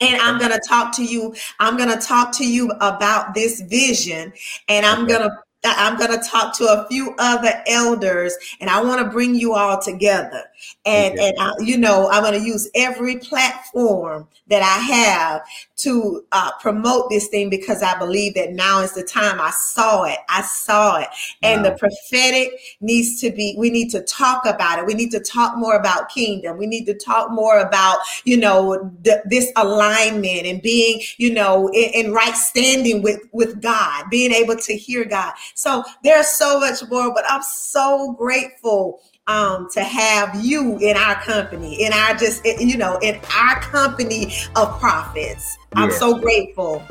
And 0.00 0.20
I'm 0.20 0.38
going 0.38 0.52
to 0.52 0.60
talk 0.68 0.94
to 0.96 1.04
you. 1.04 1.34
I'm 1.58 1.76
going 1.76 1.90
to 1.90 2.04
talk 2.04 2.32
to 2.38 2.48
you 2.48 2.70
about 2.80 3.34
this 3.34 3.60
vision. 3.62 4.32
And 4.68 4.86
I'm 4.86 5.04
Okay. 5.04 5.14
going 5.14 5.28
to 5.28 5.36
I'm 5.64 5.98
going 5.98 6.12
to 6.12 6.24
talk 6.24 6.56
to 6.58 6.64
a 6.66 6.86
few 6.88 7.16
other 7.18 7.52
elders 7.66 8.32
and 8.60 8.70
I 8.70 8.80
want 8.80 9.02
to 9.04 9.10
bring 9.10 9.34
you 9.34 9.54
all 9.54 9.80
together. 9.82 10.44
And 10.84 11.14
Okay. 11.14 11.28
and 11.28 11.36
I, 11.38 11.52
you 11.60 11.76
know, 11.78 12.08
I'm 12.10 12.22
going 12.22 12.38
to 12.38 12.46
use 12.46 12.68
every 12.74 13.16
platform 13.18 14.26
that 14.48 14.62
I 14.62 14.78
have 14.94 15.42
to 15.76 16.24
uh, 16.32 16.50
promote 16.60 17.10
this 17.10 17.28
thing 17.28 17.50
because 17.50 17.82
I 17.82 17.98
believe 17.98 18.34
that 18.34 18.52
now 18.52 18.80
is 18.80 18.94
the 18.94 19.02
time. 19.02 19.40
I 19.40 19.50
saw 19.50 20.04
it. 20.04 20.18
I 20.28 20.42
saw 20.42 20.98
it. 20.98 21.08
And 21.42 21.64
the 21.64 21.72
prophetic 21.72 22.50
needs 22.80 23.20
to 23.20 23.30
be, 23.30 23.54
we 23.58 23.70
need 23.70 23.90
to 23.90 24.02
talk 24.02 24.46
about 24.46 24.78
it. 24.78 24.86
We 24.86 24.94
need 24.94 25.10
to 25.12 25.20
talk 25.20 25.56
more 25.56 25.76
about 25.76 26.08
kingdom. 26.08 26.56
We 26.56 26.66
need 26.66 26.86
to 26.86 26.94
talk 26.94 27.30
more 27.30 27.58
about, 27.60 27.98
you 28.24 28.36
know, 28.38 28.90
th- 29.04 29.20
this 29.26 29.52
alignment 29.56 30.46
and 30.46 30.62
being, 30.62 31.00
you 31.18 31.32
know, 31.32 31.68
in, 31.68 32.06
in 32.06 32.12
right 32.12 32.34
standing 32.34 33.02
with, 33.02 33.20
with 33.32 33.60
God, 33.60 34.06
being 34.10 34.32
able 34.32 34.56
to 34.56 34.76
hear 34.76 35.04
God. 35.04 35.34
So 35.54 35.84
there's 36.02 36.28
so 36.28 36.58
much 36.58 36.82
more, 36.88 37.12
but 37.14 37.24
I'm 37.28 37.42
so 37.42 38.12
grateful 38.12 39.00
um, 39.28 39.68
to 39.72 39.82
have 39.82 40.44
you 40.44 40.78
in 40.78 40.96
our 40.96 41.14
company, 41.22 41.84
in 41.84 41.92
our 41.92 42.14
just, 42.14 42.44
you 42.44 42.76
know, 42.76 42.98
in 42.98 43.20
our 43.36 43.60
company 43.60 44.34
of 44.56 44.80
prophets. 44.80 45.56
I'm 45.74 45.92
so 45.92 46.18
grateful. 46.18 46.82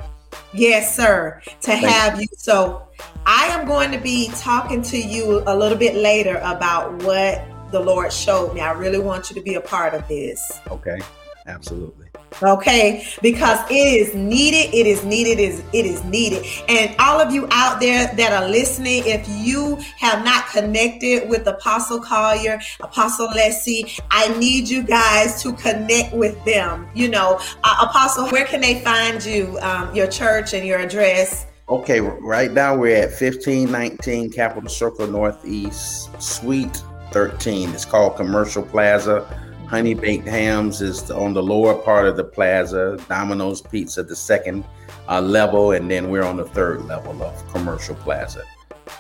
Yes, 0.54 0.96
sir, 0.96 1.42
to 1.46 1.52
Thank 1.60 1.86
have 1.86 2.22
you. 2.22 2.28
So 2.38 2.88
I 3.26 3.48
am 3.48 3.68
going 3.68 3.92
to 3.92 3.98
be 3.98 4.30
talking 4.36 4.82
to 4.84 4.98
you 4.98 5.44
a 5.46 5.56
little 5.56 5.78
bit 5.78 5.96
later 5.96 6.38
about 6.44 7.04
what 7.04 7.44
the 7.72 7.80
Lord 7.80 8.14
showed 8.14 8.54
me. 8.54 8.62
I 8.62 8.72
really 8.72 9.00
want 9.00 9.30
you 9.30 9.36
to 9.36 9.42
be 9.42 9.56
a 9.56 9.62
part 9.62 9.94
of 9.94 10.08
this. 10.08 10.40
Okay. 10.72 11.00
Absolutely. 11.48 12.07
Okay, 12.44 13.08
because 13.22 13.60
it 13.70 13.74
is 13.74 14.14
needed, 14.14 14.74
it 14.74 14.86
is 14.86 15.04
needed, 15.04 15.40
it 15.40 15.50
is, 15.50 15.64
it 15.74 15.86
is 15.86 16.04
needed. 16.04 16.46
And 16.70 16.96
all 17.00 17.20
of 17.20 17.32
you 17.32 17.48
out 17.52 17.80
there 17.80 18.14
that 18.16 18.32
are 18.32 18.48
listening, 18.48 19.04
if 19.06 19.28
you 19.30 19.78
have 19.98 20.24
not 20.24 20.48
connected 20.50 21.28
with 21.30 21.48
Apostle 21.48 22.00
Collier, 22.00 22.60
Apostle 22.82 23.28
Leslie, 23.28 23.92
I 24.12 24.38
need 24.38 24.70
you 24.70 24.84
guys 24.84 25.42
to 25.44 25.54
connect 25.54 26.14
with 26.14 26.44
them. 26.46 26.88
You 26.94 27.10
know, 27.10 27.40
uh, 27.64 27.88
Apostle, 27.90 28.30
where 28.30 28.46
can 28.46 28.62
they 28.62 28.82
find 28.82 29.24
you, 29.26 29.58
um, 29.62 29.94
your 29.96 30.08
church 30.08 30.54
and 30.54 30.66
your 30.66 30.80
address? 30.80 31.48
Okay, 31.70 32.00
right 32.00 32.52
now 32.52 32.78
we're 32.78 32.96
at 32.96 33.10
1519 33.10 34.32
Capitol 34.32 34.70
Circle 34.70 35.08
Northeast, 35.08 36.10
Suite 36.22 36.82
13. 37.12 37.72
It's 37.72 37.84
called 37.84 38.16
Commercial 38.16 38.64
Plaza. 38.64 39.26
Honey 39.68 39.94
Baked 39.94 40.26
Hams 40.26 40.82
is 40.82 41.12
on 41.12 41.34
the 41.34 41.44
lower 41.44 41.76
part 41.76 42.08
of 42.08 42.16
the 42.16 42.24
plaza. 42.24 42.98
Domino's 43.10 43.62
Pizza, 43.62 44.02
the 44.02 44.16
second 44.16 44.64
uh, 45.10 45.20
level, 45.20 45.74
and 45.74 45.92
then 45.92 46.10
we're 46.10 46.24
on 46.24 46.38
the 46.38 46.46
third 46.46 46.86
level 46.86 47.22
of 47.22 47.52
Commercial 47.52 47.96
Plaza. 47.96 48.44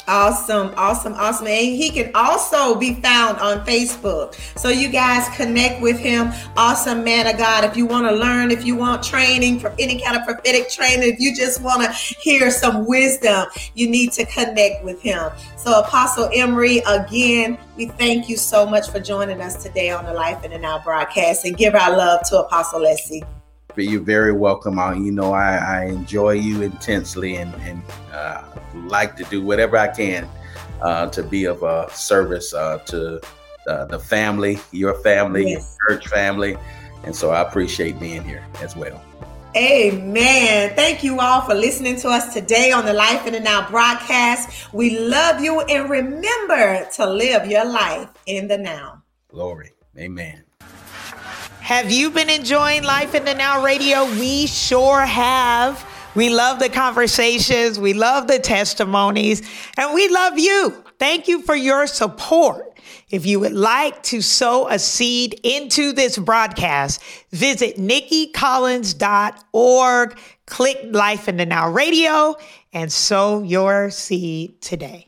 Awesome, 0.08 0.73
awesome, 0.78 1.13
awesome. 1.13 1.47
And 1.47 1.76
he 1.76 1.89
can 1.89 2.12
also 2.15 2.76
be 2.76 2.95
found 2.95 3.39
on 3.39 3.65
Facebook. 3.65 4.36
So 4.58 4.69
you 4.69 4.89
guys 4.89 5.28
connect 5.36 5.82
with 5.82 6.00
him. 6.00 6.32
Awesome 6.56 7.04
man 7.04 7.28
of 7.28 7.38
God. 7.38 7.63
If 7.63 7.76
you 7.76 7.86
want 7.86 8.08
to 8.08 8.15
learn, 8.15 8.52
if 8.52 8.65
you 8.65 8.76
want 8.76 9.04
training 9.04 9.60
from 9.60 9.73
any 9.80 10.02
kind 10.02 10.17
of 10.17 10.23
prophetic 10.23 10.69
training, 10.69 11.13
if 11.13 11.19
you 11.19 11.36
just 11.36 11.62
want 11.62 11.84
to 11.84 11.91
hear 11.91 12.52
some 12.52 12.86
wisdom, 12.86 13.47
you 13.76 13.89
need 13.89 14.12
to 14.13 14.26
connect 14.26 14.84
with 14.84 15.02
him. 15.02 15.32
So 15.58 15.80
Apostle 15.80 16.30
Emery, 16.34 16.80
again, 16.88 17.58
we 17.76 17.88
thank 17.88 18.30
you 18.30 18.38
so 18.38 18.65
much 18.65 18.89
for 18.89 19.00
joining 19.00 19.41
us 19.41 19.62
today 19.62 19.89
on 19.89 20.06
the 20.06 20.13
Life 20.13 20.43
and 20.43 20.54
in 20.54 20.62
Now 20.62 20.80
broadcast 20.80 21.45
and 21.45 21.56
give 21.58 21.76
our 21.76 21.95
love 21.95 22.21
to 22.30 22.39
Apostle 22.39 22.82
Leslie. 22.82 23.23
But 23.78 23.86
you're 23.86 24.02
very 24.02 24.34
welcome. 24.34 24.80
I, 24.80 24.96
you 24.96 25.12
know, 25.12 25.34
I, 25.34 25.58
I 25.58 25.86
enjoy 25.86 26.32
you 26.32 26.63
intensely 26.63 27.36
and, 27.36 27.54
and 27.62 27.82
uh, 28.12 28.44
like 28.74 29.16
to 29.18 29.24
do 29.26 29.46
whatever 29.46 29.78
I 29.78 29.88
can 29.88 30.28
uh, 30.82 31.08
to 31.12 31.22
be 31.22 31.46
of 31.46 31.63
uh, 31.63 31.88
service 31.92 32.56
uh, 32.56 32.80
to 32.88 33.22
the 33.66 34.00
family, 34.00 34.58
your 34.72 34.96
family, 34.96 35.52
Yes. 35.52 35.78
your 35.88 36.00
church 36.00 36.08
family. 36.08 36.58
And 37.04 37.16
so 37.16 37.30
I 37.30 37.42
appreciate 37.42 38.00
being 38.00 38.24
here 38.24 38.44
as 38.62 38.76
well. 38.76 39.00
Amen. 39.56 40.76
Thank 40.76 41.04
you 41.04 41.20
all 41.20 41.42
for 41.42 41.54
listening 41.54 41.98
to 41.98 42.10
us 42.10 42.34
today 42.34 42.72
on 42.72 42.84
the 42.84 42.94
Life 42.94 43.28
in 43.28 43.34
the 43.34 43.40
Now 43.40 43.70
broadcast. 43.70 44.74
We 44.74 44.98
love 45.00 45.40
you 45.40 45.62
and 45.62 45.90
remember 45.90 46.88
to 46.96 47.06
live 47.10 47.46
your 47.46 47.66
life 47.66 48.10
in 48.26 48.48
the 48.48 48.58
now. 48.58 49.04
Glory. 49.30 49.74
Amen. 49.98 50.47
Have 51.67 51.91
you 51.91 52.10
been 52.12 52.30
enjoying 52.30 52.84
Life 52.84 53.13
in 53.13 53.25
the 53.25 53.34
Now 53.34 53.62
Radio? 53.62 54.06
We 54.06 54.47
sure 54.47 55.01
have. 55.01 55.86
We 56.15 56.30
love 56.30 56.60
the 56.60 56.69
conversations, 56.69 57.77
we 57.77 57.91
love 57.91 58.27
the 58.27 58.39
testimonies, 58.39 59.41
and 59.77 59.93
we 59.93 60.08
love 60.08 60.39
you. 60.39 60.82
Thank 60.97 61.27
you 61.27 61.41
for 61.41 61.58
your 61.58 61.86
support. 61.86 62.80
If 63.10 63.25
you 63.25 63.41
would 63.41 63.51
like 63.51 64.01
to 64.03 64.21
sow 64.21 64.69
a 64.69 64.80
seed 64.80 65.41
into 65.43 65.91
this 65.91 66.17
broadcast, 66.17 67.03
visit 67.32 67.75
nikkicollins.org, 67.75 70.19
click 70.45 70.77
Life 70.91 71.27
in 71.27 71.36
the 71.36 71.45
Now 71.45 71.69
Radio, 71.69 72.38
and 72.71 72.89
sow 72.89 73.43
your 73.43 73.89
seed 73.89 74.62
today. 74.62 75.08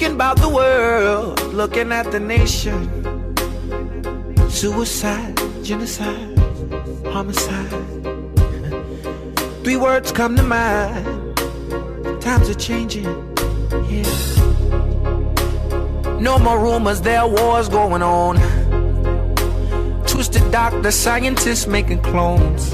Thinking 0.00 0.16
about 0.16 0.38
the 0.38 0.48
world, 0.48 1.42
looking 1.52 1.92
at 1.92 2.10
the 2.10 2.18
nation. 2.18 2.88
Suicide, 4.48 5.36
genocide, 5.62 6.38
homicide. 7.04 7.68
Three 9.62 9.76
words 9.76 10.10
come 10.10 10.36
to 10.36 10.42
mind. 10.42 11.36
Times 12.22 12.48
are 12.48 12.54
changing, 12.54 13.04
yeah. 13.90 14.08
No 16.18 16.38
more 16.38 16.58
rumors, 16.58 17.02
there 17.02 17.20
are 17.20 17.28
wars 17.28 17.68
going 17.68 18.00
on. 18.00 18.36
Twisted 20.06 20.50
doctor, 20.50 20.92
scientists 20.92 21.66
making 21.66 22.00
clones. 22.00 22.72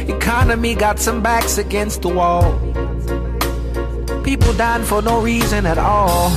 Economy 0.00 0.74
got 0.74 0.98
some 0.98 1.22
backs 1.22 1.56
against 1.56 2.02
the 2.02 2.10
wall. 2.10 2.60
People 4.24 4.54
dying 4.54 4.84
for 4.84 5.02
no 5.02 5.20
reason 5.20 5.66
at 5.66 5.76
all. 5.76 6.30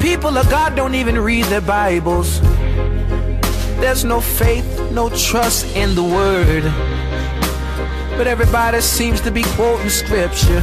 People 0.00 0.36
of 0.36 0.50
God 0.50 0.74
don't 0.74 0.96
even 0.96 1.16
read 1.18 1.44
their 1.44 1.60
Bibles. 1.60 2.40
There's 3.80 4.04
no 4.04 4.20
faith, 4.20 4.90
no 4.90 5.08
trust 5.08 5.66
in 5.76 5.94
the 5.94 6.02
word. 6.02 6.64
But 8.18 8.26
everybody 8.26 8.80
seems 8.80 9.20
to 9.20 9.30
be 9.30 9.44
quoting 9.54 9.88
scripture. 9.88 10.62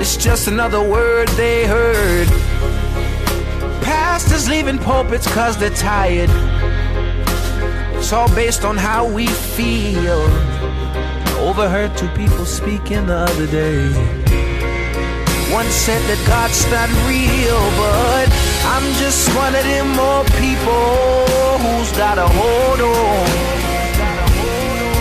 It's 0.00 0.16
just 0.16 0.48
another 0.48 0.82
word 0.82 1.28
they 1.28 1.66
heard. 1.66 2.26
Pastors 3.80 4.48
leaving 4.48 4.78
pulpits 4.78 5.32
cause 5.32 5.56
they're 5.56 5.70
tired. 5.70 6.30
It's 7.96 8.12
all 8.12 8.28
based 8.34 8.64
on 8.64 8.76
how 8.76 9.06
we 9.06 9.28
feel. 9.28 10.49
Overheard 11.40 11.96
two 11.96 12.08
people 12.08 12.44
speaking 12.44 13.06
the 13.06 13.16
other 13.16 13.46
day. 13.46 13.88
One 15.50 15.64
said 15.66 16.02
that 16.04 16.20
God's 16.28 16.62
not 16.68 16.92
real, 17.08 17.58
but 17.80 18.28
I'm 18.68 18.84
just 19.00 19.24
one 19.34 19.56
of 19.56 19.64
them 19.64 19.88
more 19.96 20.22
people 20.36 21.24
who's 21.64 21.90
got 21.96 22.20
a 22.20 22.28
hold 22.28 22.80
on. 22.84 23.26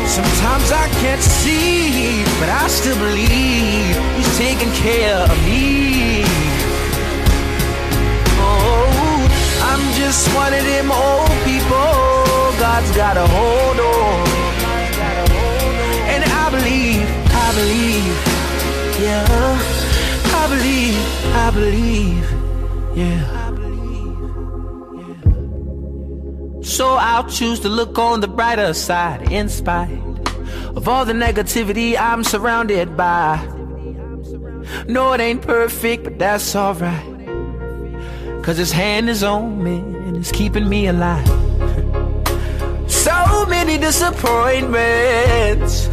Sometimes 0.08 0.72
I 0.72 0.88
can't 1.04 1.22
see, 1.22 2.24
but 2.40 2.48
I 2.48 2.68
still 2.68 2.98
believe 2.98 3.94
He's 4.16 4.38
taking 4.40 4.72
care 4.80 5.20
of 5.20 5.36
me. 5.44 6.24
Oh, 8.40 9.28
I'm 9.70 9.84
just 10.00 10.24
one 10.34 10.54
of 10.56 10.64
them 10.64 10.90
old 10.90 11.36
people. 11.44 11.94
God's 12.64 12.90
got 12.96 13.18
a 13.18 13.28
hold 13.28 13.80
on. 13.80 14.29
Believe, 17.60 18.16
yeah. 19.04 19.28
I 20.42 20.44
believe, 20.54 21.00
I 21.46 21.48
believe, 21.52 22.26
yeah. 22.96 23.22
So 26.62 26.96
I'll 26.96 27.28
choose 27.28 27.60
to 27.62 27.70
look 27.70 27.98
on 28.00 28.22
the 28.22 28.28
brighter 28.30 28.74
side 28.74 29.30
in 29.32 29.50
spite 29.50 30.00
of 30.78 30.88
all 30.88 31.04
the 31.04 31.14
negativity 31.14 32.00
I'm 32.00 32.24
surrounded 32.24 32.96
by. 32.96 33.44
No, 34.88 35.12
it 35.14 35.20
ain't 35.20 35.42
perfect, 35.42 36.06
but 36.06 36.18
that's 36.18 36.56
alright. 36.56 37.06
Cause 38.44 38.56
his 38.58 38.72
hand 38.72 39.10
is 39.10 39.22
on 39.22 39.62
me 39.62 39.80
and 39.80 40.16
it's 40.16 40.32
keeping 40.32 40.70
me 40.70 40.88
alive. 40.88 41.28
So 42.90 43.46
many 43.46 43.78
disappointments. 43.78 45.88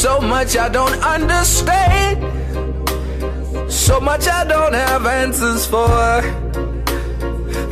So 0.00 0.18
much 0.18 0.56
I 0.56 0.70
don't 0.70 0.98
understand. 1.04 2.16
So 3.70 4.00
much 4.00 4.26
I 4.28 4.44
don't 4.44 4.72
have 4.72 5.04
answers 5.04 5.66
for. 5.66 6.22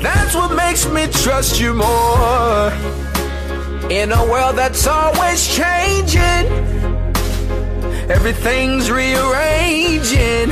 That's 0.02 0.34
what 0.34 0.54
makes 0.54 0.86
me 0.90 1.06
trust 1.06 1.58
you 1.58 1.72
more. 1.72 2.70
In 3.90 4.12
a 4.12 4.22
world 4.30 4.56
that's 4.56 4.86
always 4.86 5.48
changing, 5.48 6.44
everything's 8.10 8.90
rearranging. 8.90 10.50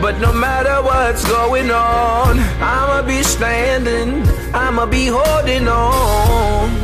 But 0.00 0.20
no 0.20 0.32
matter 0.32 0.80
what's 0.84 1.26
going 1.28 1.72
on, 1.72 2.38
I'ma 2.62 3.02
be 3.02 3.24
standing, 3.24 4.22
I'ma 4.54 4.86
be 4.86 5.06
holding 5.06 5.66
on. 5.66 6.77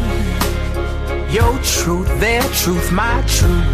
Your 1.35 1.59
truth, 1.64 2.07
their 2.20 2.42
truth, 2.62 2.92
my 2.92 3.20
truth. 3.27 3.66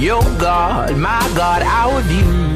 Your 0.00 0.22
God, 0.38 0.96
my 0.96 1.18
God, 1.34 1.60
our 1.62 2.00
views. 2.02 2.54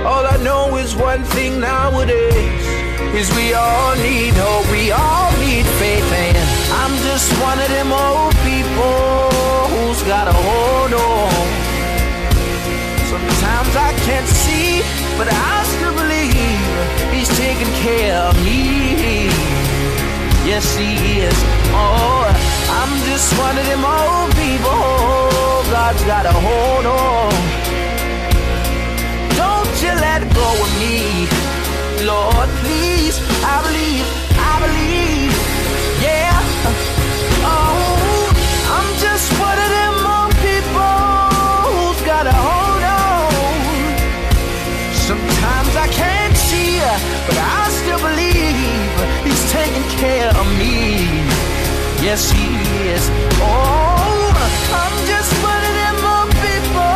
All 0.00 0.24
I 0.24 0.38
know 0.42 0.74
is 0.78 0.96
one 0.96 1.22
thing 1.36 1.60
nowadays 1.60 2.64
is 3.12 3.28
we 3.36 3.52
all 3.52 3.94
need 3.96 4.32
hope, 4.40 4.64
we 4.72 4.90
all 4.90 5.32
need 5.36 5.66
faith, 5.76 6.10
and 6.24 6.38
I'm 6.80 6.96
just 7.04 7.28
one 7.42 7.58
of 7.58 7.68
them 7.68 7.92
old 7.92 8.34
people 8.40 9.28
who's 9.68 10.02
got 10.04 10.26
a 10.26 10.32
hold 10.32 10.94
on. 10.94 11.46
Sometimes 13.12 13.76
I 13.76 13.92
can't 14.08 14.28
see, 14.28 14.80
but 15.18 15.28
I 15.28 15.62
still 15.76 15.92
believe 15.92 16.64
He's 17.12 17.28
taking 17.36 17.72
care 17.84 18.16
of 18.16 18.34
me. 18.42 19.33
Yes, 20.44 20.76
He 20.76 21.20
is. 21.20 21.34
Oh, 21.72 22.28
I'm 22.68 22.92
just 23.06 23.32
one 23.38 23.56
of 23.56 23.64
them 23.64 23.82
old 23.82 24.30
people. 24.36 25.72
God's 25.72 26.04
got 26.04 26.26
a 26.26 26.32
hold 26.32 26.86
on. 26.86 27.73
Yes, 52.14 52.30
He 52.30 52.46
is. 52.94 53.10
Oh, 53.42 54.30
I'm 54.72 54.96
just 55.04 55.32
one 55.42 55.62
of 55.68 55.74
them 55.80 55.98
old 56.14 56.30
people. 56.46 56.94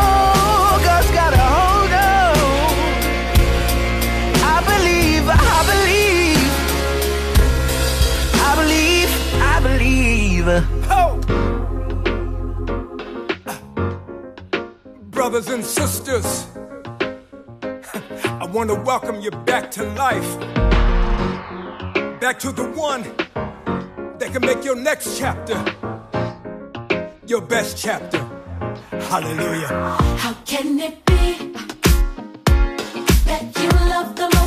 God's 0.87 1.11
got 1.11 1.33
a 1.35 1.37
hold 1.59 1.93
on. 2.07 2.39
I 4.55 4.57
believe, 4.71 5.27
I 5.27 5.61
believe, 5.73 6.39
I 8.47 8.51
believe, 8.61 9.11
I 9.43 9.59
believe. 9.67 10.47
Brothers 15.11 15.49
and 15.49 15.65
sisters, 15.65 16.47
I 18.41 18.47
want 18.53 18.71
to 18.71 18.77
welcome 18.77 19.21
you 19.21 19.33
back 19.33 19.73
to 19.73 19.83
life. 19.95 20.39
Back 22.21 22.39
to 22.39 22.53
the 22.53 22.71
one 22.77 23.03
can 24.39 24.57
make 24.57 24.65
your 24.65 24.77
next 24.77 25.19
chapter 25.19 25.57
your 27.27 27.43
best 27.43 27.77
chapter. 27.77 28.19
Hallelujah. 28.91 29.69
How 30.17 30.35
can 30.47 30.79
it 30.79 31.05
be 31.05 31.53
that 33.27 33.53
you 33.61 33.69
love 33.91 34.17
the 34.17 34.38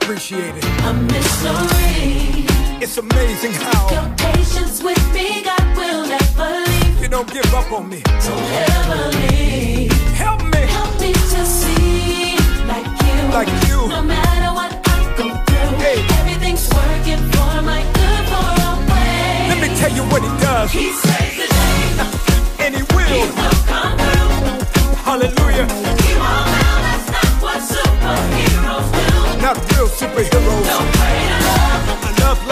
appreciate 0.00 0.54
it. 0.56 0.64
A 0.84 0.92
mystery. 0.92 2.46
It's 2.82 2.96
amazing 2.98 3.52
how 3.52 3.90
Your 3.96 4.08
patience 4.16 4.82
with 4.82 5.02
me, 5.14 5.42
God 5.42 5.64
will 5.76 6.06
never 6.06 6.50
leave. 6.68 7.02
you 7.02 7.08
don't 7.08 7.30
give 7.32 7.52
up 7.54 7.70
on 7.72 7.88
me. 7.88 8.00
Don't 8.02 8.50
ever 8.68 9.00
leave. 9.18 9.92
Help 10.24 10.42
me. 10.42 10.60
Help 10.78 10.92
me 11.00 11.12
to 11.12 11.40
see 11.46 12.36
like 12.72 12.86
you. 13.06 13.16
Like 13.38 13.52
you. 13.68 13.78
No 13.88 14.02
matter 14.02 14.50
what 14.58 14.72
I 14.94 14.98
go 15.16 15.26
through, 15.46 15.78
Hey. 15.84 15.98
everything's 16.20 16.66
working 16.78 17.20
for 17.32 17.62
my 17.70 17.82
good 17.98 18.24
for 18.30 18.44
always. 18.66 19.48
Let 19.50 19.58
me 19.64 19.68
tell 19.80 19.92
you 19.98 20.02
what 20.12 20.22
he 20.22 20.28
does. 20.44 20.72
does. 20.72 21.03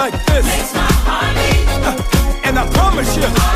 like 0.02 0.26
this. 0.26 0.44
Makes 0.44 0.74
my 0.74 0.80
heart 1.06 1.32
beat. 1.36 1.68
Uh, 1.86 2.40
and 2.42 2.58
I 2.58 2.68
promise 2.70 3.16
you. 3.16 3.51